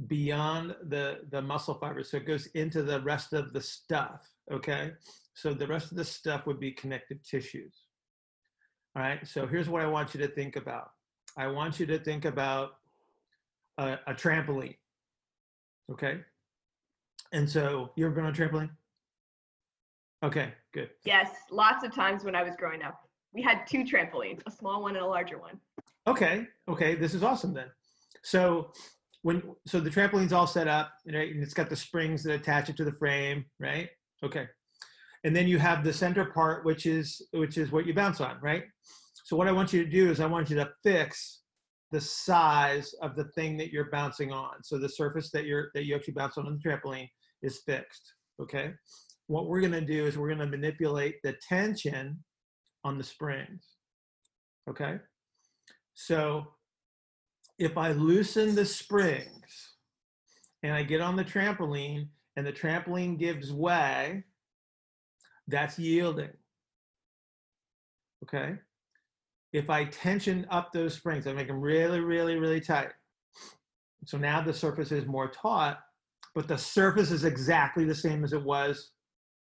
beyond 0.06 0.74
the, 0.88 1.20
the 1.30 1.40
muscle 1.40 1.74
fibers. 1.74 2.10
So 2.10 2.16
it 2.16 2.26
goes 2.26 2.46
into 2.54 2.82
the 2.82 3.00
rest 3.02 3.32
of 3.32 3.52
the 3.52 3.60
stuff, 3.60 4.28
okay? 4.50 4.92
So 5.34 5.54
the 5.54 5.66
rest 5.66 5.90
of 5.90 5.96
the 5.96 6.04
stuff 6.04 6.46
would 6.46 6.58
be 6.58 6.72
connective 6.72 7.22
tissues. 7.22 7.74
All 8.96 9.02
right, 9.02 9.26
so 9.26 9.46
here's 9.46 9.68
what 9.68 9.82
I 9.82 9.86
want 9.86 10.14
you 10.14 10.20
to 10.20 10.28
think 10.28 10.56
about. 10.56 10.90
I 11.36 11.46
want 11.46 11.80
you 11.80 11.86
to 11.86 11.98
think 11.98 12.24
about 12.24 12.72
a, 13.78 13.98
a 14.06 14.14
trampoline, 14.14 14.76
okay? 15.90 16.20
And 17.32 17.48
so 17.48 17.90
you 17.96 18.04
ever 18.04 18.14
been 18.14 18.24
on 18.24 18.32
a 18.32 18.36
trampoline? 18.36 18.70
Okay, 20.22 20.52
good. 20.72 20.90
Yes, 21.04 21.30
lots 21.50 21.84
of 21.84 21.94
times 21.94 22.22
when 22.22 22.36
I 22.36 22.42
was 22.42 22.54
growing 22.56 22.82
up, 22.82 23.01
we 23.32 23.42
had 23.42 23.66
two 23.66 23.84
trampolines, 23.84 24.40
a 24.46 24.50
small 24.50 24.82
one 24.82 24.96
and 24.96 25.04
a 25.04 25.08
larger 25.08 25.38
one. 25.38 25.58
Okay, 26.06 26.46
okay, 26.68 26.94
this 26.94 27.14
is 27.14 27.22
awesome 27.22 27.54
then. 27.54 27.68
So 28.22 28.72
when 29.22 29.42
so 29.66 29.80
the 29.80 29.90
trampoline's 29.90 30.32
all 30.32 30.46
set 30.46 30.68
up, 30.68 30.92
right, 31.06 31.32
and 31.32 31.42
it's 31.42 31.54
got 31.54 31.70
the 31.70 31.76
springs 31.76 32.22
that 32.24 32.34
attach 32.34 32.68
it 32.68 32.76
to 32.76 32.84
the 32.84 32.92
frame, 32.92 33.44
right? 33.58 33.88
Okay, 34.24 34.46
and 35.24 35.34
then 35.34 35.48
you 35.48 35.58
have 35.58 35.84
the 35.84 35.92
center 35.92 36.26
part, 36.26 36.64
which 36.64 36.86
is 36.86 37.22
which 37.32 37.56
is 37.56 37.70
what 37.72 37.86
you 37.86 37.94
bounce 37.94 38.20
on, 38.20 38.38
right? 38.42 38.64
So 39.24 39.36
what 39.36 39.48
I 39.48 39.52
want 39.52 39.72
you 39.72 39.84
to 39.84 39.90
do 39.90 40.10
is 40.10 40.20
I 40.20 40.26
want 40.26 40.50
you 40.50 40.56
to 40.56 40.70
fix 40.82 41.42
the 41.92 42.00
size 42.00 42.94
of 43.02 43.14
the 43.14 43.24
thing 43.36 43.56
that 43.58 43.70
you're 43.70 43.90
bouncing 43.90 44.32
on. 44.32 44.62
So 44.62 44.78
the 44.78 44.88
surface 44.88 45.30
that 45.30 45.44
you're 45.44 45.70
that 45.74 45.84
you 45.84 45.94
actually 45.94 46.14
bounce 46.14 46.38
on 46.38 46.46
on 46.46 46.58
the 46.60 46.68
trampoline 46.68 47.08
is 47.42 47.60
fixed. 47.64 48.14
Okay. 48.40 48.72
What 49.28 49.46
we're 49.46 49.60
gonna 49.60 49.80
do 49.80 50.06
is 50.06 50.18
we're 50.18 50.30
gonna 50.30 50.46
manipulate 50.46 51.16
the 51.22 51.36
tension 51.46 52.18
on 52.84 52.98
the 52.98 53.04
springs. 53.04 53.64
Okay. 54.68 54.98
So 55.94 56.46
if 57.58 57.76
I 57.76 57.92
loosen 57.92 58.54
the 58.54 58.64
springs 58.64 59.74
and 60.62 60.72
I 60.72 60.82
get 60.82 61.00
on 61.00 61.16
the 61.16 61.24
trampoline 61.24 62.08
and 62.36 62.46
the 62.46 62.52
trampoline 62.52 63.18
gives 63.18 63.52
way, 63.52 64.24
that's 65.48 65.78
yielding. 65.78 66.30
Okay. 68.24 68.54
If 69.52 69.68
I 69.68 69.84
tension 69.84 70.46
up 70.50 70.72
those 70.72 70.94
springs, 70.94 71.26
I 71.26 71.32
make 71.32 71.48
them 71.48 71.60
really, 71.60 72.00
really, 72.00 72.36
really 72.36 72.60
tight. 72.60 72.92
So 74.06 74.16
now 74.16 74.40
the 74.40 74.54
surface 74.54 74.92
is 74.92 75.06
more 75.06 75.28
taut, 75.28 75.78
but 76.34 76.48
the 76.48 76.56
surface 76.56 77.10
is 77.10 77.24
exactly 77.24 77.84
the 77.84 77.94
same 77.94 78.24
as 78.24 78.32
it 78.32 78.42
was 78.42 78.92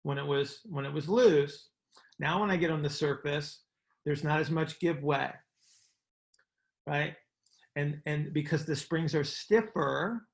when 0.01 0.17
it 0.17 0.25
was 0.25 0.59
when 0.65 0.85
it 0.85 0.93
was 0.93 1.07
loose. 1.07 1.69
Now 2.19 2.41
when 2.41 2.51
I 2.51 2.57
get 2.57 2.71
on 2.71 2.83
the 2.83 2.89
surface, 2.89 3.61
there's 4.05 4.23
not 4.23 4.39
as 4.39 4.49
much 4.49 4.79
give 4.79 5.01
way. 5.01 5.31
Right? 6.87 7.15
And 7.75 8.01
and 8.05 8.33
because 8.33 8.65
the 8.65 8.75
springs 8.75 9.15
are 9.15 9.23
stiffer, 9.23 10.27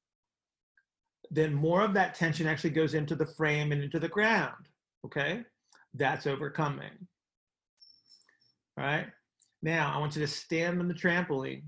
then 1.31 1.53
more 1.53 1.81
of 1.81 1.93
that 1.93 2.15
tension 2.15 2.47
actually 2.47 2.71
goes 2.71 2.93
into 2.93 3.15
the 3.15 3.27
frame 3.37 3.71
and 3.71 3.83
into 3.83 3.99
the 3.99 4.09
ground 4.09 4.69
okay? 5.05 5.43
That's 5.93 6.27
overcoming. 6.27 7.07
All 8.77 8.85
right? 8.85 9.07
Now, 9.61 9.93
I 9.93 9.99
want 9.99 10.15
you 10.15 10.21
to 10.21 10.27
stand 10.27 10.79
on 10.79 10.87
the 10.87 10.93
trampoline 10.93 11.63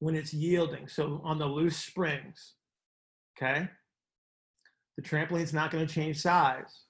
when 0.00 0.14
it's 0.14 0.34
yielding. 0.34 0.88
So 0.88 1.20
on 1.24 1.38
the 1.38 1.46
loose 1.46 1.78
springs, 1.78 2.54
okay? 3.36 3.68
The 4.96 5.02
trampoline's 5.02 5.54
not 5.54 5.70
going 5.70 5.86
to 5.86 5.92
change 5.92 6.20
size, 6.20 6.82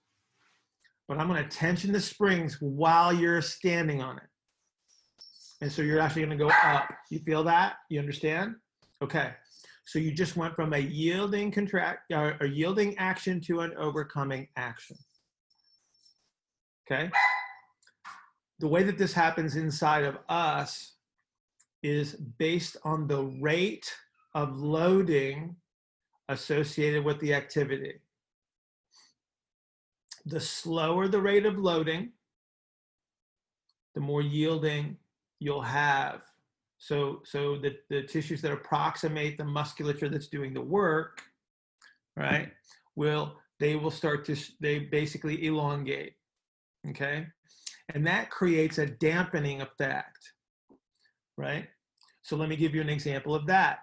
but 1.09 1.18
I'm 1.18 1.27
going 1.27 1.42
to 1.42 1.49
tension 1.49 1.90
the 1.90 2.01
springs 2.01 2.59
while 2.61 3.12
you're 3.12 3.40
standing 3.40 4.03
on 4.03 4.18
it. 4.18 4.25
And 5.62 5.73
so 5.73 5.83
you're 5.83 5.99
actually 5.99 6.27
going 6.27 6.38
to 6.38 6.44
go 6.44 6.51
up. 6.62 6.88
You 7.11 7.18
feel 7.21 7.42
that? 7.44 7.77
You 7.88 7.99
understand? 7.99 8.57
Okay. 9.03 9.33
So 9.87 9.99
you 9.99 10.12
just 10.12 10.37
went 10.37 10.55
from 10.55 10.75
a 10.75 10.79
yielding 10.79 11.51
contract 11.51 12.12
or 12.12 12.37
a 12.40 12.47
yielding 12.47 12.97
action 12.99 13.40
to 13.42 13.61
an 13.61 13.73
overcoming 13.79 14.49
action. 14.57 14.99
Okay? 16.87 17.11
The 18.61 18.68
way 18.68 18.83
that 18.83 18.99
this 18.99 19.14
happens 19.14 19.57
inside 19.57 20.05
of 20.05 20.18
us 20.29 20.94
is 21.83 22.14
based 22.14 22.77
on 22.85 23.07
the 23.07 23.25
rate 23.40 23.90
of 24.35 24.59
loading 24.59 25.57
associated 26.29 27.05
with 27.05 27.18
the 27.21 27.33
activity. 27.33 27.94
The 30.29 30.41
slower 30.41 31.09
the 31.09 31.21
rate 31.21 31.47
of 31.47 31.59
loading, 31.59 32.12
the 33.95 34.01
more 34.01 34.23
yielding 34.23 34.97
you'll 35.41 35.62
have. 35.62 36.23
So, 36.79 37.23
so 37.25 37.57
the, 37.57 37.77
the 37.91 38.03
tissues 38.03 38.41
that 38.43 38.53
approximate 38.53 39.38
the 39.38 39.45
musculature 39.45 40.09
that's 40.09 40.29
doing 40.29 40.55
the 40.55 40.61
work, 40.61 41.23
right, 42.17 42.53
will 42.95 43.37
they 43.59 43.75
will 43.75 43.91
start 43.91 44.25
to 44.27 44.37
they 44.61 44.79
basically 44.81 45.47
elongate 45.47 46.14
okay? 46.91 47.27
And 47.95 48.07
that 48.07 48.31
creates 48.31 48.79
a 48.79 48.87
dampening 48.87 49.62
effect, 49.62 50.33
right? 51.37 51.67
So 52.23 52.37
let 52.37 52.49
me 52.49 52.57
give 52.57 52.75
you 52.75 52.81
an 52.81 52.91
example 52.91 53.35
of 53.35 53.47
that. 53.47 53.79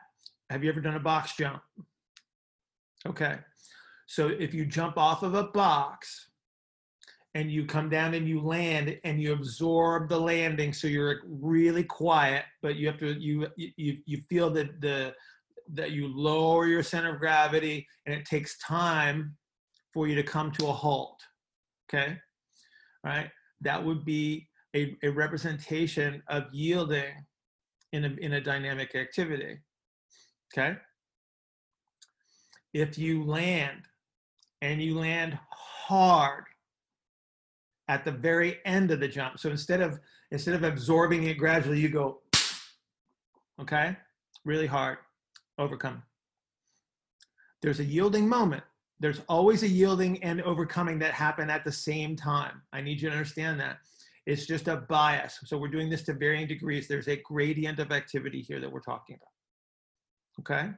Have 0.49 0.63
you 0.63 0.69
ever 0.69 0.81
done 0.81 0.95
a 0.95 0.99
box 0.99 1.35
jump? 1.35 1.61
Okay. 3.07 3.37
So 4.07 4.27
if 4.27 4.53
you 4.53 4.65
jump 4.65 4.97
off 4.97 5.23
of 5.23 5.33
a 5.33 5.45
box 5.45 6.27
and 7.35 7.51
you 7.51 7.65
come 7.65 7.89
down 7.89 8.15
and 8.15 8.27
you 8.27 8.41
land 8.41 8.97
and 9.03 9.21
you 9.21 9.33
absorb 9.33 10.09
the 10.09 10.19
landing 10.19 10.73
so 10.73 10.87
you're 10.87 11.21
really 11.27 11.83
quiet, 11.83 12.45
but 12.63 12.75
you 12.75 12.87
have 12.87 12.97
to 12.97 13.13
you 13.13 13.47
you 13.57 13.97
you 14.05 14.17
feel 14.29 14.49
that 14.49 14.81
the 14.81 15.13
that 15.73 15.91
you 15.91 16.07
lower 16.07 16.65
your 16.65 16.83
center 16.83 17.13
of 17.13 17.19
gravity 17.19 17.87
and 18.05 18.15
it 18.15 18.25
takes 18.25 18.57
time 18.59 19.35
for 19.93 20.07
you 20.07 20.15
to 20.15 20.23
come 20.23 20.51
to 20.51 20.67
a 20.67 20.71
halt. 20.71 21.21
Okay? 21.87 22.17
right? 23.05 23.29
That 23.61 23.85
would 23.85 24.03
be 24.03 24.49
a, 24.75 24.97
a 25.03 25.09
representation 25.09 26.21
of 26.27 26.45
yielding 26.51 27.13
in 27.93 28.03
a, 28.03 28.09
in 28.19 28.33
a 28.33 28.41
dynamic 28.41 28.95
activity, 28.95 29.59
okay? 30.51 30.75
If 32.73 32.97
you 32.97 33.23
land 33.23 33.83
and 34.61 34.81
you 34.81 34.99
land 34.99 35.37
hard 35.51 36.43
at 37.87 38.03
the 38.03 38.11
very 38.11 38.59
end 38.65 38.91
of 38.91 38.99
the 38.99 39.07
jump, 39.07 39.39
so 39.39 39.49
instead 39.49 39.81
of 39.81 39.99
instead 40.31 40.55
of 40.55 40.63
absorbing 40.63 41.23
it 41.23 41.37
gradually, 41.37 41.79
you 41.79 41.89
go, 41.89 42.21
okay, 43.61 43.95
really 44.43 44.65
hard, 44.67 44.97
overcome. 45.57 46.01
There's 47.61 47.79
a 47.79 47.83
yielding 47.83 48.27
moment 48.27 48.63
there's 48.99 49.21
always 49.27 49.63
a 49.63 49.67
yielding 49.67 50.23
and 50.23 50.41
overcoming 50.41 50.99
that 50.99 51.13
happen 51.13 51.49
at 51.49 51.65
the 51.65 51.71
same 51.71 52.15
time. 52.15 52.61
I 52.71 52.81
need 52.81 53.01
you 53.01 53.09
to 53.09 53.15
understand 53.15 53.59
that. 53.59 53.77
It's 54.25 54.45
just 54.45 54.67
a 54.67 54.77
bias. 54.77 55.39
So 55.45 55.57
we're 55.57 55.67
doing 55.67 55.89
this 55.89 56.03
to 56.03 56.13
varying 56.13 56.47
degrees. 56.47 56.87
There's 56.87 57.07
a 57.07 57.17
gradient 57.17 57.79
of 57.79 57.91
activity 57.91 58.41
here 58.41 58.59
that 58.59 58.71
we're 58.71 58.79
talking 58.79 59.17
about. 59.17 60.53
Okay? 60.57 60.71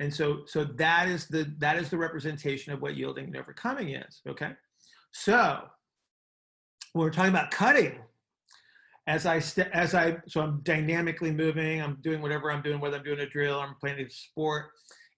And 0.00 0.12
so 0.12 0.40
so 0.46 0.64
that 0.64 1.08
is 1.08 1.28
the 1.28 1.54
that 1.58 1.76
is 1.76 1.88
the 1.88 1.98
representation 1.98 2.72
of 2.72 2.82
what 2.82 2.96
yielding 2.96 3.26
and 3.26 3.36
overcoming 3.36 3.90
is. 3.90 4.22
Okay? 4.28 4.52
So 5.12 5.60
we're 6.94 7.10
talking 7.10 7.30
about 7.30 7.50
cutting, 7.50 7.98
as 9.06 9.26
I 9.26 9.38
st- 9.38 9.70
as 9.72 9.94
I 9.94 10.18
so 10.26 10.40
I'm 10.40 10.60
dynamically 10.62 11.30
moving, 11.30 11.82
I'm 11.82 11.98
doing 12.00 12.22
whatever 12.22 12.50
I'm 12.50 12.62
doing, 12.62 12.80
whether 12.80 12.96
I'm 12.96 13.04
doing 13.04 13.20
a 13.20 13.28
drill, 13.28 13.60
I'm 13.60 13.74
playing 13.80 14.00
a 14.00 14.08
sport, 14.08 14.66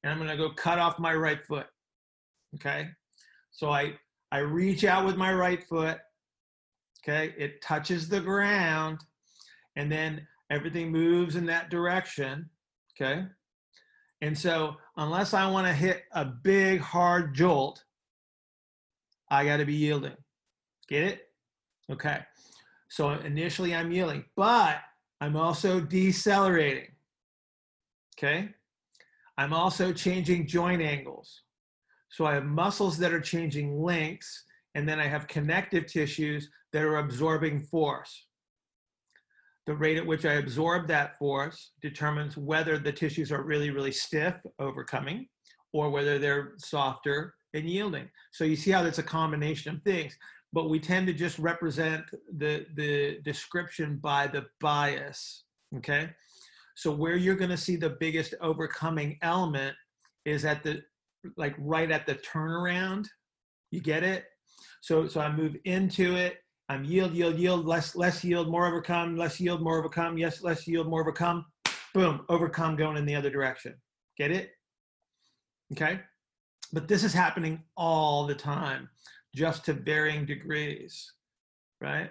and 0.02 0.12
I'm 0.12 0.18
gonna 0.18 0.36
go 0.36 0.50
cut 0.50 0.78
off 0.78 0.98
my 0.98 1.14
right 1.14 1.44
foot 1.46 1.66
okay? 2.56 2.88
So 3.52 3.70
I, 3.70 3.94
I 4.32 4.38
reach 4.38 4.84
out 4.84 5.06
with 5.06 5.16
my 5.16 5.32
right 5.32 5.62
foot, 5.62 5.98
okay? 7.02 7.34
It 7.38 7.62
touches 7.62 8.08
the 8.08 8.20
ground, 8.20 8.98
and 9.76 9.90
then 9.90 10.26
everything 10.50 10.90
moves 10.90 11.36
in 11.36 11.46
that 11.46 11.70
direction, 11.70 12.50
okay? 12.94 13.24
And 14.22 14.36
so 14.36 14.76
unless 14.96 15.34
I 15.34 15.46
wanna 15.46 15.74
hit 15.74 16.02
a 16.12 16.24
big 16.24 16.80
hard 16.80 17.34
jolt, 17.34 17.84
I 19.30 19.44
gotta 19.44 19.64
be 19.64 19.74
yielding. 19.74 20.16
Get 20.88 21.04
it? 21.04 21.25
Okay. 21.90 22.20
So 22.88 23.10
initially 23.10 23.74
I'm 23.74 23.90
yielding, 23.90 24.24
but 24.36 24.78
I'm 25.20 25.36
also 25.36 25.80
decelerating. 25.80 26.88
Okay. 28.18 28.50
I'm 29.38 29.52
also 29.52 29.92
changing 29.92 30.46
joint 30.46 30.82
angles. 30.82 31.42
So 32.10 32.24
I 32.24 32.34
have 32.34 32.44
muscles 32.44 32.96
that 32.98 33.12
are 33.12 33.20
changing 33.20 33.82
lengths, 33.82 34.44
and 34.74 34.88
then 34.88 34.98
I 34.98 35.06
have 35.06 35.26
connective 35.26 35.86
tissues 35.86 36.48
that 36.72 36.82
are 36.82 36.98
absorbing 36.98 37.60
force. 37.60 38.26
The 39.66 39.74
rate 39.74 39.96
at 39.96 40.06
which 40.06 40.24
I 40.24 40.34
absorb 40.34 40.86
that 40.88 41.18
force 41.18 41.72
determines 41.82 42.36
whether 42.36 42.78
the 42.78 42.92
tissues 42.92 43.32
are 43.32 43.42
really, 43.42 43.70
really 43.70 43.92
stiff, 43.92 44.34
overcoming, 44.58 45.28
or 45.72 45.90
whether 45.90 46.18
they're 46.18 46.52
softer 46.58 47.34
and 47.52 47.68
yielding. 47.68 48.08
So 48.32 48.44
you 48.44 48.56
see 48.56 48.70
how 48.70 48.82
that's 48.82 48.98
a 48.98 49.02
combination 49.02 49.74
of 49.74 49.82
things, 49.82 50.16
but 50.52 50.70
we 50.70 50.80
tend 50.80 51.06
to 51.06 51.12
just 51.12 51.38
represent 51.38 52.04
the, 52.36 52.66
the 52.74 53.18
description 53.24 53.98
by 54.02 54.26
the 54.26 54.46
bias, 54.60 55.44
okay? 55.76 56.10
So 56.76 56.90
where 56.90 57.16
you're 57.16 57.36
going 57.36 57.50
to 57.50 57.56
see 57.56 57.76
the 57.76 57.96
biggest 57.98 58.34
overcoming 58.40 59.18
element 59.22 59.74
is 60.24 60.44
at 60.44 60.62
the 60.62 60.82
like 61.36 61.54
right 61.58 61.90
at 61.90 62.06
the 62.06 62.16
turnaround. 62.16 63.06
You 63.70 63.80
get 63.80 64.02
it? 64.02 64.26
So 64.80 65.08
so 65.08 65.20
I 65.20 65.32
move 65.32 65.56
into 65.64 66.14
it. 66.14 66.36
I'm 66.68 66.84
yield, 66.84 67.14
yield, 67.14 67.38
yield, 67.38 67.64
less, 67.64 67.94
less 67.94 68.24
yield, 68.24 68.50
more 68.50 68.66
overcome, 68.66 69.16
less 69.16 69.40
yield, 69.40 69.62
more 69.62 69.78
overcome, 69.78 70.18
yes, 70.18 70.42
less 70.42 70.66
yield, 70.66 70.88
more 70.88 71.00
overcome. 71.00 71.46
Boom, 71.94 72.24
overcome 72.28 72.76
going 72.76 72.96
in 72.96 73.06
the 73.06 73.14
other 73.14 73.30
direction. 73.30 73.74
Get 74.18 74.30
it? 74.30 74.50
Okay. 75.72 76.00
But 76.72 76.88
this 76.88 77.04
is 77.04 77.12
happening 77.12 77.62
all 77.76 78.26
the 78.26 78.34
time, 78.34 78.88
just 79.36 79.66
to 79.66 79.74
varying 79.74 80.24
degrees, 80.24 81.12
right? 81.82 82.10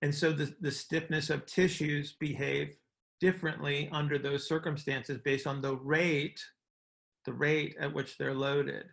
And 0.00 0.14
so 0.14 0.30
the, 0.30 0.54
the 0.60 0.70
stiffness 0.70 1.28
of 1.28 1.44
tissues 1.44 2.14
behave 2.20 2.76
differently 3.20 3.88
under 3.90 4.16
those 4.16 4.46
circumstances 4.46 5.18
based 5.24 5.48
on 5.48 5.60
the 5.60 5.74
rate, 5.74 6.40
the 7.24 7.32
rate 7.32 7.74
at 7.80 7.92
which 7.92 8.16
they're 8.16 8.32
loaded. 8.32 8.84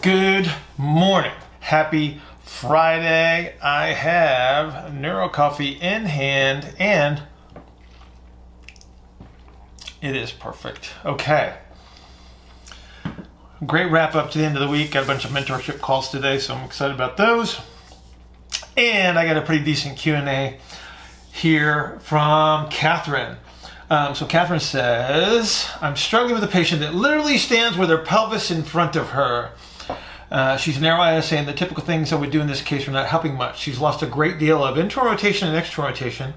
Good 0.00 0.50
morning. 0.78 1.34
Happy 1.60 2.22
Friday. 2.40 3.56
I 3.62 3.88
have 3.88 4.94
Neuro 4.94 5.28
Coffee 5.28 5.72
in 5.72 6.06
hand 6.06 6.74
and 6.78 7.22
it 10.00 10.16
is 10.16 10.32
perfect. 10.32 10.90
Okay. 11.04 11.54
Great 13.66 13.90
wrap 13.90 14.16
up 14.16 14.32
to 14.32 14.38
the 14.38 14.44
end 14.44 14.56
of 14.56 14.62
the 14.62 14.68
week. 14.68 14.90
Got 14.90 15.04
a 15.04 15.06
bunch 15.06 15.24
of 15.24 15.30
mentorship 15.30 15.80
calls 15.80 16.10
today, 16.10 16.38
so 16.38 16.54
I'm 16.54 16.64
excited 16.64 16.92
about 16.92 17.16
those. 17.16 17.60
And 18.76 19.16
I 19.16 19.24
got 19.24 19.36
a 19.36 19.42
pretty 19.42 19.64
decent 19.64 19.96
Q&A 19.96 20.58
here 21.32 22.00
from 22.02 22.68
Catherine. 22.68 23.36
Um, 23.88 24.16
so 24.16 24.26
Catherine 24.26 24.58
says, 24.58 25.68
I'm 25.80 25.94
struggling 25.94 26.34
with 26.34 26.42
a 26.42 26.48
patient 26.48 26.80
that 26.80 26.94
literally 26.94 27.38
stands 27.38 27.78
with 27.78 27.90
her 27.90 27.98
pelvis 27.98 28.50
in 28.50 28.64
front 28.64 28.96
of 28.96 29.10
her. 29.10 29.52
Uh, 30.32 30.56
she's 30.56 30.80
narrow 30.80 31.16
ISA, 31.16 31.38
and 31.38 31.46
the 31.46 31.52
typical 31.52 31.84
things 31.84 32.12
I 32.12 32.16
would 32.16 32.32
do 32.32 32.40
in 32.40 32.48
this 32.48 32.60
case 32.60 32.88
are 32.88 32.92
not 32.92 33.06
helping 33.06 33.36
much. 33.36 33.60
She's 33.60 33.78
lost 33.78 34.02
a 34.02 34.06
great 34.06 34.40
deal 34.40 34.64
of 34.64 34.76
internal 34.76 35.10
rotation 35.10 35.46
and 35.46 35.56
external 35.56 35.90
rotation, 35.90 36.34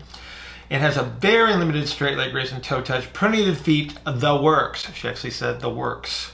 and 0.70 0.84
has 0.84 0.98
a 0.98 1.04
very 1.04 1.56
limited 1.56 1.88
straight 1.90 2.16
leg 2.16 2.34
raise 2.34 2.52
and 2.52 2.64
toe 2.64 2.82
touch. 2.82 3.12
Pronated 3.12 3.58
feet, 3.58 3.98
the 4.06 4.36
works. 4.36 4.94
She 4.94 5.08
actually 5.08 5.32
said 5.32 5.62
the 5.62 5.70
works. 5.70 6.34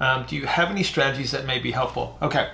Um, 0.00 0.26
do 0.28 0.36
you 0.36 0.46
have 0.46 0.70
any 0.70 0.82
strategies 0.82 1.32
that 1.32 1.46
may 1.46 1.58
be 1.58 1.72
helpful? 1.72 2.16
Okay, 2.22 2.48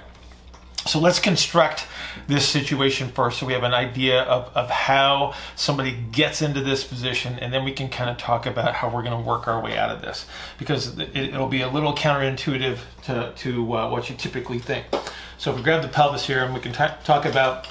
so 0.87 0.99
let's 0.99 1.19
construct 1.19 1.87
this 2.29 2.47
situation 2.47 3.09
first 3.09 3.39
so 3.39 3.47
we 3.47 3.55
have 3.55 3.63
an 3.63 3.73
idea 3.73 4.23
of, 4.23 4.55
of 4.55 4.69
how 4.69 5.35
somebody 5.57 5.97
gets 6.13 6.43
into 6.43 6.61
this 6.61 6.85
position 6.85 7.39
and 7.39 7.53
then 7.53 7.65
we 7.65 7.73
can 7.73 7.89
kind 7.89 8.11
of 8.11 8.19
talk 8.19 8.45
about 8.45 8.75
how 8.75 8.89
we're 8.89 9.03
going 9.03 9.17
to 9.17 9.29
work 9.29 9.49
our 9.49 9.63
way 9.63 9.79
out 9.79 9.91
of 9.91 10.03
this 10.03 10.27
because 10.59 10.99
it, 10.99 11.33
will 11.33 11.49
be 11.49 11.63
a 11.63 11.69
little 11.69 11.95
counterintuitive 11.95 12.79
to, 13.03 13.33
to 13.37 13.77
uh, 13.77 13.91
what 13.91 14.11
you 14.11 14.17
typically 14.17 14.59
think. 14.59 14.85
So 15.39 15.51
if 15.51 15.57
we 15.57 15.63
grab 15.63 15.83
the 15.83 15.89
pelvis 15.89 16.27
here 16.27 16.45
and 16.45 16.53
we 16.53 16.61
can 16.61 16.73
t- 16.73 16.95
talk 17.05 17.25
about 17.25 17.67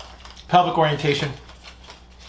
pelvic 0.47 0.77
orientation 0.77 1.31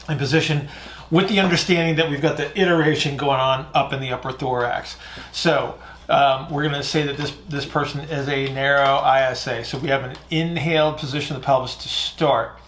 and 0.09 0.18
position 0.18 0.68
with 1.11 1.28
the 1.28 1.40
understanding 1.40 1.96
that 1.96 2.11
we've 2.11 2.22
got 2.22 2.37
the 2.37 2.59
iteration 2.61 3.16
going 3.16 3.40
on 3.40 3.66
up 3.74 3.92
in 3.92 4.00
the 4.00 4.11
upper 4.11 4.33
thorax. 4.33 4.96
So 5.33 5.78
um, 6.08 6.50
we're 6.50 6.62
going 6.62 6.74
to 6.74 6.82
say 6.82 7.04
that 7.04 7.16
this, 7.16 7.32
this 7.48 7.64
person 7.64 8.00
is 8.00 8.28
a 8.28 8.52
narrow 8.52 9.02
ISA. 9.04 9.64
So 9.64 9.78
we 9.78 9.88
have 9.88 10.04
an 10.04 10.16
inhaled 10.30 10.98
position 10.98 11.36
of 11.36 11.42
the 11.42 11.46
pelvis 11.46 11.76
to 11.76 11.88
start, 11.88 12.58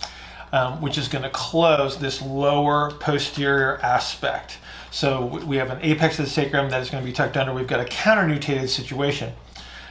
um, 0.53 0.81
which 0.81 0.96
is 0.96 1.09
going 1.09 1.25
to 1.25 1.31
close 1.31 1.99
this 1.99 2.22
lower 2.22 2.92
posterior 2.92 3.79
aspect. 3.83 4.59
So 4.90 5.27
we 5.44 5.57
have 5.57 5.70
an 5.70 5.79
apex 5.83 6.18
of 6.18 6.25
the 6.25 6.31
sacrum 6.31 6.70
that 6.70 6.81
is 6.81 6.88
going 6.88 7.03
to 7.03 7.07
be 7.07 7.12
tucked 7.12 7.37
under. 7.37 7.53
We've 7.53 7.66
got 7.66 7.81
a 7.81 7.85
counternutated 7.85 8.70
situation. 8.70 9.35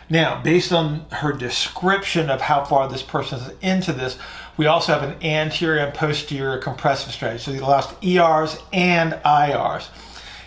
Now, 0.10 0.42
based 0.42 0.72
on 0.72 1.06
her 1.12 1.34
description 1.34 2.30
of 2.30 2.42
how 2.42 2.64
far 2.64 2.88
this 2.88 3.02
person 3.02 3.40
is 3.40 3.52
into 3.62 3.92
this, 3.92 4.18
we 4.58 4.68
also 4.68 4.94
have 4.94 5.04
an 5.04 5.22
anterior 5.24 5.84
and 5.84 5.94
posterior 5.94 6.58
compressive 6.58 7.12
strategy. 7.12 7.44
So 7.44 7.52
they 7.52 7.60
lost 7.60 8.04
ERs 8.04 8.58
and 8.72 9.14
IRs. 9.14 9.90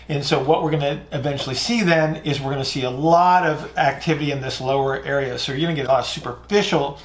And 0.09 0.25
so 0.25 0.43
what 0.43 0.63
we're 0.63 0.71
going 0.71 0.81
to 0.81 1.01
eventually 1.11 1.55
see 1.55 1.83
then 1.83 2.17
is 2.25 2.41
we're 2.41 2.51
going 2.51 2.57
to 2.57 2.65
see 2.65 2.83
a 2.83 2.89
lot 2.89 3.45
of 3.45 3.77
activity 3.77 4.31
in 4.31 4.41
this 4.41 4.59
lower 4.59 5.03
area. 5.03 5.37
So 5.37 5.51
you're 5.51 5.67
going 5.67 5.75
to 5.75 5.81
get 5.81 5.87
a 5.87 5.91
lot 5.91 5.99
of 5.99 6.07
superficial 6.07 6.99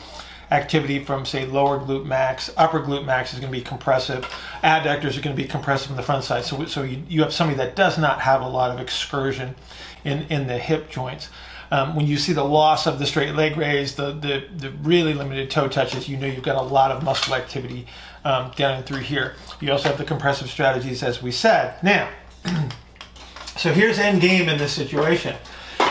activity 0.51 1.05
from 1.05 1.27
say 1.27 1.45
lower 1.45 1.79
glute 1.79 2.07
max, 2.07 2.51
upper 2.57 2.81
glute 2.81 3.05
max 3.05 3.35
is 3.35 3.41
going 3.41 3.53
to 3.53 3.59
be 3.59 3.63
compressive, 3.63 4.25
adductors 4.63 5.19
are 5.19 5.23
going 5.23 5.37
to 5.37 5.43
be 5.43 5.47
compressive 5.47 5.91
on 5.91 5.97
the 5.97 6.03
front 6.03 6.25
side. 6.25 6.45
So, 6.45 6.65
so 6.65 6.83
you, 6.83 7.03
you 7.09 7.23
have 7.23 7.33
somebody 7.33 7.59
that 7.59 7.77
does 7.77 7.99
not 7.99 8.21
have 8.21 8.41
a 8.41 8.49
lot 8.49 8.71
of 8.71 8.81
excursion 8.81 9.55
in, 10.05 10.23
in 10.31 10.47
the 10.47 10.59
hip 10.59 10.91
joints. 10.91 11.29
Um, 11.71 11.97
when 11.97 12.07
you 12.07 12.17
see 12.17 12.33
the 12.33 12.45
loss 12.45 12.87
of 12.87 12.99
the 12.99 13.07
straight 13.07 13.35
leg 13.35 13.57
raise, 13.57 13.97
the, 13.97 14.13
the, 14.13 14.45
the 14.57 14.71
really 14.83 15.13
limited 15.13 15.51
toe 15.51 15.69
touches, 15.69 16.09
you 16.09 16.17
know 16.17 16.27
you've 16.27 16.43
got 16.43 16.57
a 16.57 16.63
lot 16.63 16.91
of 16.91 17.03
muscle 17.03 17.35
activity 17.35 17.87
um, 18.25 18.53
down 18.57 18.77
and 18.77 18.87
through 18.87 19.01
here. 19.01 19.35
You 19.61 19.73
also 19.73 19.89
have 19.89 19.99
the 19.99 20.05
compressive 20.05 20.49
strategies 20.49 21.03
as 21.03 21.23
we 21.23 21.33
said. 21.33 21.83
Now, 21.83 22.09
So 23.57 23.73
here's 23.73 23.99
end 23.99 24.21
game 24.21 24.49
in 24.49 24.59
this 24.59 24.73
situation. 24.73 25.37